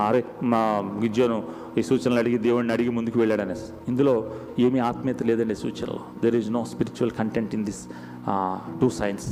[0.07, 0.61] అరే మా
[1.03, 1.39] గిజ్జోను
[1.79, 3.67] ఈ సూచనలు అడిగి దేవుడిని అడిగి ముందుకు వెళ్ళాడనేసి.
[3.89, 4.15] ఇందులో
[4.59, 5.99] ఏమీ ఆత్మీయత లేదండి సూచనలో.
[6.23, 7.83] There is no spiritual content in this
[8.81, 9.27] two signs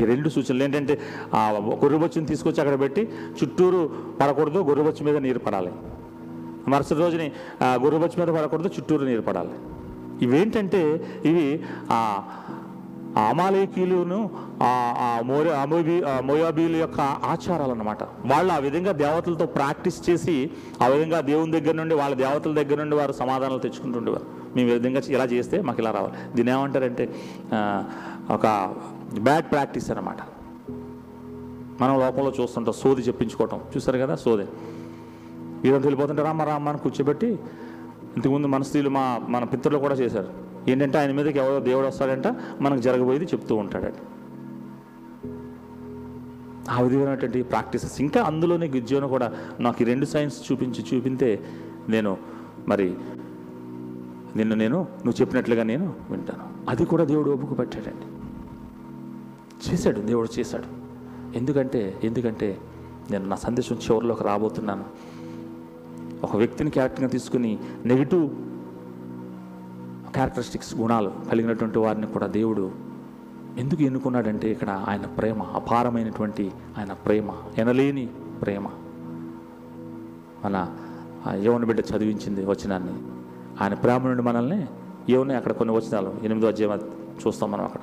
[0.00, 0.94] ఈ రెండు సూచనలు ఏంటంటే
[1.34, 1.50] ఆ
[1.82, 3.02] గొర్రెబొచ్చుని తీసుకొచ్చి అక్కడ పెట్టి
[3.38, 3.80] చుట్టూరు
[4.20, 5.72] పడకూడదు గొర్రెబొచ్చు మీద నీరు పడాలి.
[6.68, 7.32] మరుసటి రోజుని
[7.62, 9.54] ఆ గొర్రెబొచ్చు మీద పడకూడదు చుట్టూరు నీరు పడాలి.
[10.22, 10.82] ఇవేంటంటే
[11.24, 12.00] ఇవి ఆ
[13.18, 14.30] ఆ అమాలేకీలును
[14.62, 20.50] ఆ మోరే అమోబీ మోయాబీల యొక్క ఆచారాలు అన్నమాట వాళ్ళు ఆ విధంగా దేవతలతో ప్రాక్టీస్ చేసి
[20.82, 25.00] ఆ విధంగా దేవుని దగ్గర నుండి వాళ్ళ దేవతల దగ్గర నుండి వారు సమాధానాలు తెచ్చుకుంటుండేవారు మేము ఈ విధంగా
[25.08, 26.14] ఇలా చేస్తే మాకు ఇలా రావాలి.
[26.34, 27.04] దీని ఏమంటారంటే
[28.30, 28.46] ఒక
[29.20, 30.16] బ్యాడ్ ప్రాక్టీస్ అనమాట
[31.80, 33.60] మనం లోపంలో చూస్తుంటాం సోది చెప్పించుకోవటం.
[33.76, 34.46] చూసారు కదా సోది?
[35.68, 37.38] ఈరోజు వెళ్ళిపోతుంటే రామ్మ రామ్మ అని కూర్చోబెట్టి
[38.16, 40.28] ఇంతకుముందు మన స్త్రీలు మా మన పితరులు కూడా చేశారు.
[40.70, 42.26] ఏంటంటే ఆయన మీదకి ఎవరో దేవుడు వస్తాడంట
[42.60, 43.94] మనకు జరగబోయేది చెప్తూ ఉంటాడట.
[46.70, 48.00] ఆ విధమైనటువంటి ప్రాక్టీసెస్.
[48.00, 51.40] ఇంకా అందులోనే గిజ్జోను కూడా నాకు ఈ రెండు సైన్స్ చూపించి చూపింతే
[51.88, 52.16] నేను
[52.68, 52.94] మరి
[54.36, 56.70] నిన్ను నేను నువ్వు చెప్పినట్లుగా నేను వింటాను.
[56.70, 58.20] అది కూడా దేవుడు ఒప్పుకు పెట్టాడండి.
[59.70, 60.80] చేశాడు దేవుడు చేశాడు.
[61.36, 62.58] ఎందుకంటే ఎందుకంటే
[63.10, 64.84] నేను నా సందేశం చివరిలోకి రాబోతున్నాను.
[66.24, 68.28] ఒక వ్యక్తిని క్యారెక్టర్గా తీసుకుని నెగిటివ్
[70.12, 72.70] క్యారెక్టరిస్టిక్స్ గుణాలు కలిగినటువంటి వారిని కూడా దేవుడు
[73.58, 78.06] ఎందుకు ఎన్నుకున్నాడంటే ఇక్కడ ఆయన ప్రేమ అపారమైనటువంటి ఆయన ప్రేమ ఎనలేని
[78.42, 78.66] ప్రేమ.
[80.44, 80.76] మన
[81.26, 82.92] ఆ యవన బిడ్డ చదివించింది వచనాన్ని.
[83.62, 84.66] ఆయన ప్రేమ నుండి మనల్ని
[85.08, 86.80] ఏమన్నాయి అక్కడ కొన్ని వచనాలు ఎనిమిదో అధ్యాయం
[87.26, 87.80] చూస్తాం మనం అక్కడ.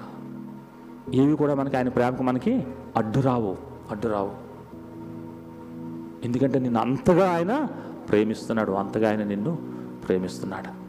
[1.14, 2.68] ఏవి కూడా మనకి ఆయన ప్రేమకు మనకి
[2.98, 3.58] అడ్డు రావు
[3.92, 4.48] అడ్డు రావు
[6.26, 7.68] ఎందుకంటే నిన్ను అంతగా ఆయన
[8.10, 9.58] ప్రేమిస్తున్నాడు అంతగా ఆయన నిన్ను
[10.08, 10.88] ప్రేమిస్తున్నాడు.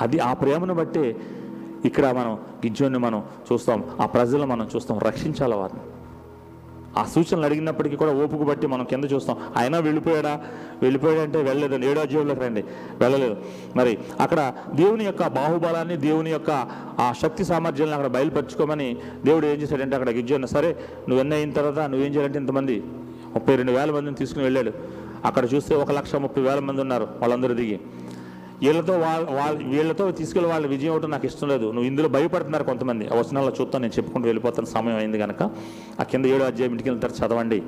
[0.00, 1.16] అది ఆ ప్రేమను బట్టే
[1.84, 5.80] ఇక్కడ మనం గిజ్జోని మనం చూస్తాం ఆ ప్రజలను మనం చూస్తాం రక్షించాలి వారిని.
[6.98, 10.40] ఆ సూచనలు అడిగినప్పటికీ కూడా ఓపుకు బట్టి మనం కింద చూస్తాం ఆయన వెళ్ళిపోయాడా?
[10.82, 12.64] వెళ్ళిపోయాడంటే వెళ్ళలేదు ఏడో జీవులకు రండి.
[13.00, 13.36] వెళ్ళలేదు.
[13.76, 16.50] మరి అక్కడ దేవుని యొక్క బాహుబలాన్ని దేవుని యొక్క
[17.00, 20.68] ఆ శక్తి సామర్థ్యాలను అక్కడ బయలుపరచుకోమని దేవుడు ఏం చేశాడంటే అక్కడ గిజ్జోన్న సరే
[21.08, 22.82] నువ్వు ఎన్న అయిన తర్వాత నువ్వేం చేయాలంటే ఇంతమంది
[23.34, 24.99] ముప్పై రెండు వేల మందిని తీసుకుని వెళ్ళాడు.
[25.24, 27.08] అక్కడ చూస్తే ఒక లక్ష ముప్పై వేల మంది ఉన్నారు.
[27.20, 27.80] వాళ్ళందరూ దిగి
[28.62, 31.64] వీళ్ళతో వాళ్ళ వాళ్ళ వీళ్ళతో తీసుకెళ్ళి వాళ్ళ విజయం అవటం నాకు ఇష్టం లేదు.
[31.64, 33.08] నువ్వు ఇందులో భయపడుతున్నారు కొంతమంది.
[33.08, 34.66] ఆ వచనాల్లో చూస్తాను నేను చెప్పుకుంటూ వెళ్ళిపోతాను.
[34.66, 35.42] సమయం అయింది కనుక
[36.00, 37.62] ఆ కింద ఏడు అధ్యాయం ఇంటికి వెళ్తారు చదవండి.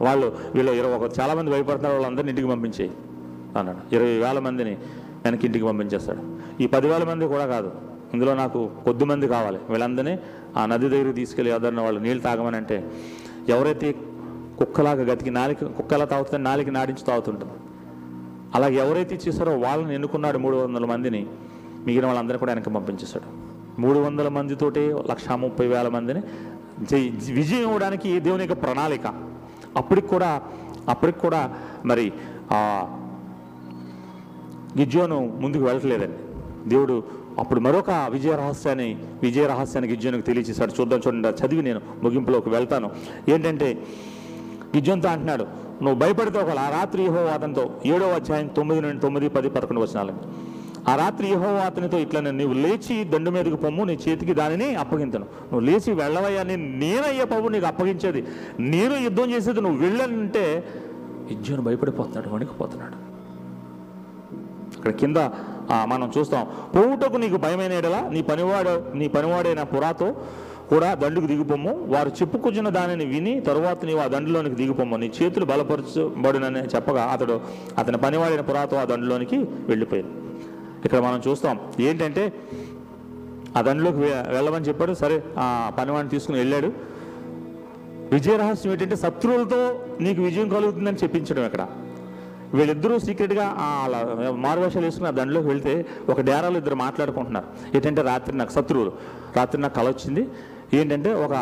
[0.00, 2.90] వాళ్ళు వీళ్ళు ఇరవై ఒక చాలామంది భయపడుతున్నారు వాళ్ళందరినీ ఇంటికి పంపించేయి
[3.58, 3.94] అన్నాడు.
[3.94, 4.70] ఇరవై వేల మందిని
[5.24, 6.38] వెనక్కి ఇంటికి పంపించేస్తాడు.
[6.62, 7.72] ఈ పదివేల మంది కూడా కాదు.
[8.14, 9.58] ఇందులో నాకు కొద్ది మంది కావాలి.
[9.70, 10.18] వీళ్ళందరినీ
[10.56, 12.90] ఆ నది దగ్గరికి తీసుకెళ్ళి ఎవరన్నా వాళ్ళు నీళ్ళు తాగమని అంటే
[13.48, 13.94] ఎవరైతే
[14.60, 17.52] కుక్కలాగా గతికి నాలిక కుక్కలా తాగుతుంది నాలికి నాడించి తాగుతుంటుంది
[18.54, 21.20] అలాగే ఎవరైతే ఇచ్చేసారో వాళ్ళని ఎన్నుకున్నాడు మూడు వందల మందిని
[21.86, 23.28] మిగిలిన వాళ్ళందరినీ కూడా వెనక పంపించేశాడు.
[23.80, 26.20] మూడు వందల మందితోటే లక్ష ముప్పై వేల మందిని
[27.32, 29.06] విజయం ఇవ్వడానికి దేవుని యొక్క ప్రణాళిక.
[29.76, 30.30] అప్పటికి కూడా
[30.88, 31.40] అప్పటికి కూడా
[31.84, 32.06] మరి
[34.78, 36.20] గిజ్జోను ముందుకు వెళ్ళట్లేదండి.
[36.68, 36.96] దేవుడు
[37.38, 38.88] అప్పుడు మరొక విజయ రహస్యాన్ని
[39.22, 40.72] విజయ రహస్యాన్ని గిజ్జోనికి తెలియచేశాడు.
[40.80, 42.88] చూద్దాం చూడండి చదివి నేను ముగింపులోకి వెళ్తాను.
[43.28, 43.68] ఏంటంటే
[44.74, 45.44] గిజ్జంతో అంటున్నాడు
[45.84, 50.14] నువ్వు భయపడితే ఒకళ్ళు ఆ రాత్రి యహోవాతంతో ఏడో అధ్యాయం తొమ్మిది నుండి తొమ్మిది పది పదకొండు వచనాలు.
[50.90, 55.26] ఆ రాత్రి యహోవాతనితో అతనితో ఇట్లా నువ్వు లేచి దండు మీదకి పొమ్ము నీ చేతికి దానిని అప్పగించను.
[55.50, 58.20] నువ్వు లేచి వెళ్ళవయ్యా నేను నేనయ్యే పవ్వు నీకు అప్పగించేది.
[58.72, 60.44] నేను యుద్ధం చేసేది నువ్వు వెళ్ళనంటే
[61.30, 62.96] గిజ్జోను భయపడిపోతున్నాడు వణికిపోతున్నాడు.
[64.76, 65.18] అక్కడ కింద
[65.90, 66.44] మనం చూస్తాం
[66.74, 67.74] పోవుటకు నీకు భయమైన
[68.14, 70.08] నీ పనివాడు నీ పనివాడైన పురాతో
[70.70, 76.58] కూడా దండుకు దిగిపోము వారు చెప్పుకొచ్చిన దానిని విని తరువాత నీవు ఆ దండులోనికి దిగిపోము నీ చేతులు బలపరచబడినని
[76.58, 77.40] చెప్పగా అతడు
[77.78, 80.12] అతని పనివాడిన పురాతో ఆ దండులోనికి వెళ్ళిపోయింది
[80.84, 82.32] ఇక్కడ మనం చూస్తాం ఏంటంటే
[83.56, 83.98] ఆ దండులోకి
[84.34, 84.92] వెళ్ళమని చెప్పాడు.
[84.94, 86.72] సరే ఆ పనివాడిని తీసుకుని వెళ్ళాడు.
[88.12, 91.66] విజయ రహస్యం ఏంటంటే శత్రువులతో నీకు విజయం కలుగుతుందని చెప్పించడం ఇక్కడ.
[92.54, 97.76] వీళ్ళిద్దరూ సీక్రెట్గా ఆ అలా మారువేషాలు వేసుకుని ఆ దండలోకి వెళ్తే ఒక డేరాలో ఇద్దరు మాట్లాడుకుంటున్నారు.
[97.76, 98.92] ఏంటంటే రాత్రి నాకు శత్రువులు
[99.36, 100.28] రాత్రి నాకు కల వచ్చింది
[100.74, 101.32] ఏంటంటే ఒక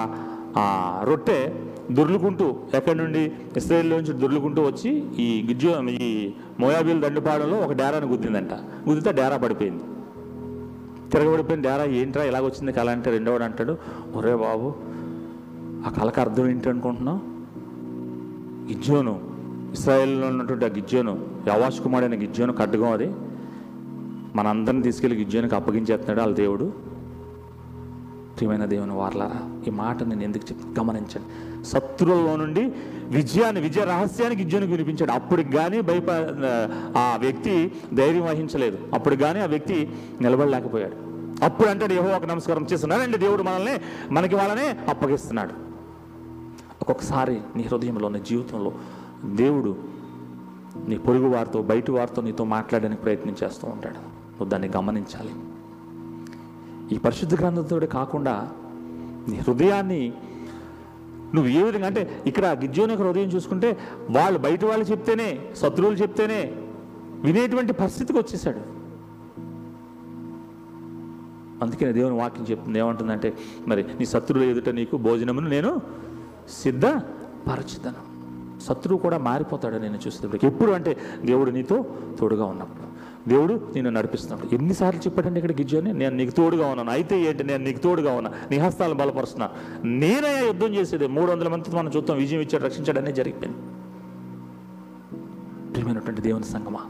[1.08, 1.54] రొట్టె
[1.90, 8.52] దుర్లుకుంటూ ఎక్కడి నుండి ఇస్రాయేల్ నుంచి దొర్లుకుంటూ వచ్చి ఈ గిజ్జు ఈ మోయాబీల దండుపాడంలో ఒక డేరాను గుద్దిందంట.
[8.88, 9.82] గుద్దితే డేరా పడిపోయింది.
[11.10, 13.78] తిరగబడిపోయిన డేరా ఏంట్రా ఇలాగొచ్చింది కళ అంటే రెండోవాడు అంటాడు
[14.14, 14.74] ఒరే బాబు
[15.86, 17.20] ఆ కళకు అర్థం ఏంటి అనుకుంటున్నావు?
[18.68, 19.20] గిజ్జోను
[19.72, 23.14] ఇస్రాయేల్లో ఉన్నటువంటి ఆ గిజ్జోను యవాష్ కుమారుడైన గిజ్జోను ఖడ్గం అది.
[24.34, 26.87] మనందరిని తీసుకెళ్ళి గిజ్జోనికి అప్పగించేస్తున్నాడు వాళ్ళ దేవుడు.
[28.38, 32.72] ప్రియమైన దేవుని వారలారా ఈ మాట నేను ఎందుకు చెప్ గమనించండి శత్రువుల్లో నుండి
[33.04, 35.12] విజయాన్ని విజయ రహస్యానికి విజయానికి వినిపించాడు.
[35.12, 36.10] అప్పటికి కానీ భయప
[36.98, 38.78] ఆ వ్యక్తి ధైర్యం వహించలేదు.
[38.94, 41.08] అప్పుడు కానీ ఆ వ్యక్తి నిలబడలేకపోయాడు.
[41.44, 43.80] అప్పుడు అంటాడు ఏహో ఒక నమస్కారం చేస్తున్నాడండి దేవుడు మనల్ని
[44.10, 45.52] మనకి వాళ్ళనే అప్పగిస్తున్నాడు.
[46.80, 48.72] ఒక్కొక్కసారి నీ హృదయంలో నీ జీవితంలో
[49.24, 49.76] దేవుడు
[50.88, 53.94] నీ పొరుగు వారితో బయటి వారితో నీతో మాట్లాడడానికి ప్రయత్నం చేస్తూ ఉంటాడు.
[53.94, 55.30] నువ్వు దాన్ని గమనించాలి.
[56.92, 58.48] ఈ పరిశుద్ధ గ్రంథంతో కాకుండా
[59.28, 60.12] నీ హృదయాన్ని
[61.34, 63.78] నువ్వు ఏ విధంగా అంటే ఇక్కడ గిజ్జోని యొక్క హృదయం చూసుకుంటే
[64.10, 66.54] వాళ్ళు బయట వాళ్ళు చెప్తేనే శత్రువులు చెప్తేనే
[67.20, 68.78] వినేటువంటి పరిస్థితికి వచ్చేసాడు
[71.64, 72.78] అందుకే దేవుని వాక్యం చెప్తుంది.
[72.78, 73.36] ఏమంటుందంటే
[73.68, 75.80] మరి నీ శత్రువులు ఎదుట నీకు భోజనమును నేను
[76.62, 78.08] సిద్ధపరచుతాను.
[78.60, 80.46] శత్రువు కూడా మారిపోతాడు నేను చూసేటప్పటికి.
[80.46, 81.84] ఎప్పుడు అంటే దేవుడు నీతో
[82.20, 82.87] తోడుగా ఉన్నప్పుడు.
[83.28, 85.92] దేవుడు నిన్ను నడిపిస్తున్నాడు ఎన్నిసార్లు చెప్పాడంటే ఇక్కడ గిజ్జోని?
[85.92, 86.90] నేను నీకు తోడుగా ఉన్నాను.
[86.90, 87.44] అయితే ఏంటి?
[87.44, 88.32] నేను నీకు తోడుగా ఉన్నా.
[88.50, 89.50] నీ హస్తాలను బలపరుస్తున్నా.
[89.84, 91.06] నేనే యుద్ధం చేసేది.
[91.06, 92.16] మూడు వందల మందితో మనం చూద్దాం.
[92.16, 93.58] విజయం ఇచ్చాడు రక్షించాడు అనేది జరిగిపోయింది.
[95.72, 96.86] ప్రియమైనటువంటి దేవుని సంగమా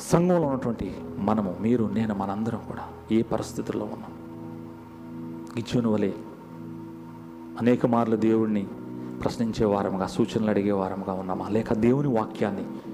[0.00, 4.12] సంఘంలో ఉన్నటువంటి మనము మీరు నేను మనందరం కూడా ఏ పరిస్థితుల్లో ఉన్నాం?
[5.58, 6.10] గిచ్చుని వలె
[7.60, 8.66] అనేక మార్లు దేవుణ్ణి
[9.22, 11.48] ప్రశ్నించే వారముగా సూచనలు అడిగే వారముగా ఉన్నామా?
[11.48, 12.93] లేక దేవుని వాక్యాన్ని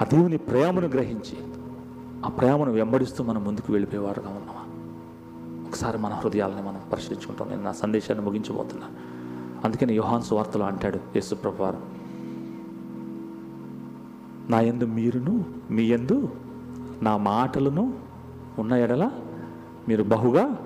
[0.00, 1.38] ఆ దేవుని ప్రేమను గ్రహించి
[2.24, 4.62] ఆ ప్రేమను వెంబడిస్తూ మనం ముందుకు వెళ్ళిపోయేవారుగా ఉన్నామా?
[5.68, 7.48] ఒకసారి మన హృదయాలని మనం పరిశీలించుకుంటాం.
[7.48, 8.86] నేను నా సందేశాన్ని ముగించబోతున్నా.
[9.64, 11.78] అందుకని యోహాన్ సువార్తలో అంటాడు యేసుప్రభు వారు
[14.50, 16.28] నా యందు మీరును మీ యందు
[17.02, 17.94] నా మాటలను
[18.58, 19.10] ఉన్న ఎడల
[19.88, 20.58] మీరు బహుగా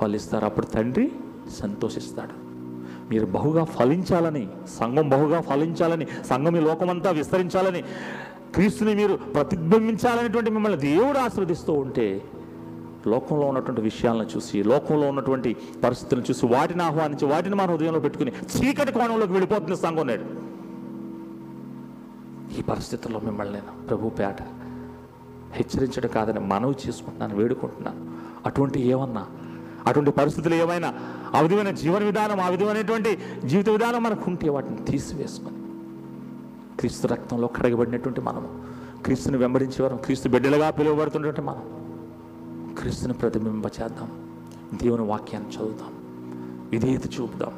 [0.00, 0.44] ఫలిస్తారు.
[0.44, 1.12] అప్పుడు తండ్రి
[1.50, 2.48] సంతోషిస్తాడు.
[3.10, 4.48] మీరు బహుగా ఫలించాలని
[4.78, 7.84] సంఘం బహుగా ఫలించాలని సంఘం ఈ లోకమంతా విస్తరించాలని
[8.58, 12.22] క్రీస్తుని మీరు ప్రతిబింబించాలనేటువంటి మిమ్మల్ని దేవుడు ఆశీర్వదిస్తూ ఉంటే
[13.06, 18.92] లోకంలో ఉన్నటువంటి విషయాలను చూసి లోకంలో ఉన్నటువంటి పరిస్థితులను చూసి వాటిని ఆహ్వానించి వాటిని మన హృదయంలో పెట్టుకుని చీకటి
[18.92, 20.24] కోణంలోకి వెళ్ళిపోతుంది సంఘం నేడు.
[22.58, 24.42] ఈ పరిస్థితుల్లో మిమ్మల్ని నేను ప్రభు పేట
[25.52, 28.10] హెచ్చరించడం కాదని మనవి చేసుకుంటున్నాను వేడుకుంటున్నాను.
[28.46, 29.26] అటువంటి ఏమన్నా
[29.86, 30.94] అటువంటి పరిస్థితులు ఏమైనా
[31.34, 35.67] ఆ విధమైన జీవన విధానం ఆ విధమైనటువంటి జీవిత విధానం మనకు ఉంటే వాటిని తీసివేసుకొని
[36.78, 38.62] క్రీస్తు రక్తంలో కడగబడినటువంటి మనము.
[39.02, 41.78] క్రీస్తుని వెంబడించేవారు క్రీస్తు బిడ్డలుగా పిలువబడుతున్నటువంటి మనం
[42.78, 44.28] క్రీస్తుని ప్రతిబింబ చేద్దాం.
[44.82, 45.98] దేవుని వాక్యాన్ని చదువుదాం.
[46.70, 47.52] విధేయత చూపుదాం.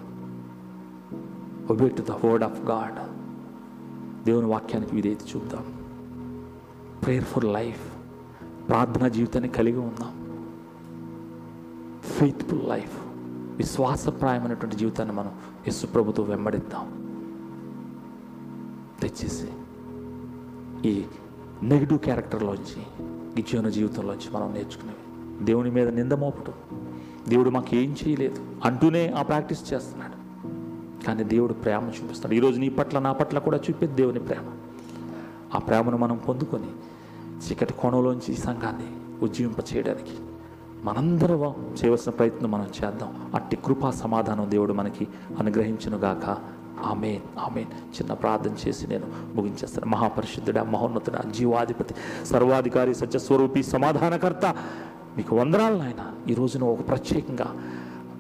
[1.70, 2.94] Obey to the word of God
[4.24, 5.76] దేవుని వాక్యానికి విధేయత చూపుదాం.
[7.04, 7.92] ప్రేయర్ఫుల్ లైఫ్
[8.68, 10.20] ప్రార్థనా జీవితాన్ని కలిగి ఉందాం.
[12.04, 12.98] ఫెయిత్ఫుల్ లైఫ్
[13.56, 15.32] విశ్వాసప్రాయమైనటువంటి జీవితాన్ని మనం
[15.68, 16.99] యస్సు ప్రభుతో వెంబడిద్దాం.
[19.00, 19.46] తెచ్చేసి
[20.88, 21.04] ఈ
[21.62, 22.82] నెగిటివ్ క్యారెక్టర్లోంచి
[23.38, 25.44] ఈ జీవన జీవితంలోంచి మనం నేర్చుకునేవి.
[25.44, 26.52] దేవుని మీద నింద మోపటం.
[27.28, 28.46] దేవుడు మాకు ఏం చేయలేదు.
[28.64, 30.20] అంటూనే ఆ ప్రాక్టీస్ చేస్తున్నాడు.
[31.06, 32.34] కానీ దేవుడు ప్రేమ చూపిస్తాడు.
[32.34, 34.56] ఈరోజు నీ పట్ల నా పట్ల కూడా చూపేది దేవుని ప్రేమ.
[35.54, 36.66] ఆ ప్రేమను మనం పొందుకొని
[37.38, 40.18] చీకటి కోణంలోంచి ఈ సంఘాన్ని ఉజ్జీవింప చేయడానికి
[40.84, 43.30] మనందరం చేయవలసిన ప్రయత్నం మనం చేద్దాం.
[43.34, 46.38] అట్టి కృపా సమాధానం దేవుడు మనకి అనుగ్రహించునుగాక.
[46.84, 47.66] Amen amen.
[47.66, 49.86] చిన్న ప్రార్థన చేసి నేను ముగించేస్తాను.
[49.86, 54.54] మహాపరిశుద్ధుడ మహోన్నతుడ జీవాధిపతి సర్వాధికారి సత్యస్వరూపి సమాధానకర్త
[55.16, 56.30] మీకు వందనాలు నాయన.
[56.30, 57.54] ఈ రోజున ఒక ప్రత్యేకంగా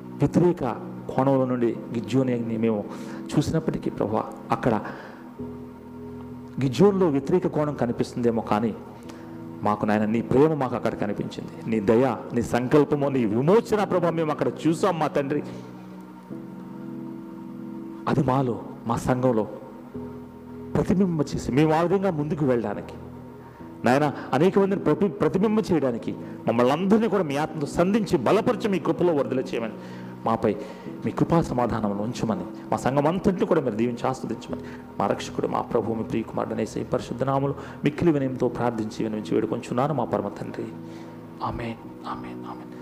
[0.06, 0.64] వ్యతిరేక
[1.16, 2.84] కోణంలో నుండి గిజ్జోని మేము
[3.36, 4.74] చూసినప్పటికీ ప్రభా అక్కడ
[6.60, 8.74] గిజ్జోన్లో వ్యతిరేక కోణం కనిపిస్తుందేమో కానీ
[9.62, 11.70] మాకు నాయన నీ ప్రేమ మాకు అక్కడ కనిపించింది.
[11.70, 15.42] నీ దయ నీ సంకల్పము నీ విమోచన ప్రభావం మేము అక్కడ చూసాం మా తండ్రి.
[18.08, 19.48] అది మాలో మా సంఘంలో
[20.74, 22.94] ప్రతిబింబ చేసి మేము ఆ విధంగా ముందుకు వెళ్ళడానికి.
[23.84, 26.12] నాయన అనేక మందిని ప్రతి ప్రతిబింబ చేయడానికి
[26.48, 29.72] మమ్మల్ని అందరినీ కూడా మీ ఆత్మతో సంధించి బలపరిచి మీ కృపలో వరదల చేయమని
[30.26, 30.56] మాపై
[31.04, 34.62] మీ కృపా సమాధానంలో ఉంచమని మా సంఘం అంతటిని కూడా మీరు దీవించి ఆస్వాదించమని
[35.00, 40.28] మా రక్షకుడు మా ప్రభు మీ ప్రియకుమారుడు అనేసి పరిశుద్ధనాములు మిక్కిలి వినయంతో ప్రార్థించి వినించి వేడుకొంచున్నాను మా పరమ
[40.28, 40.64] తండ్రి.
[41.44, 41.74] ఆమె
[42.08, 42.69] ఆమె ఆమె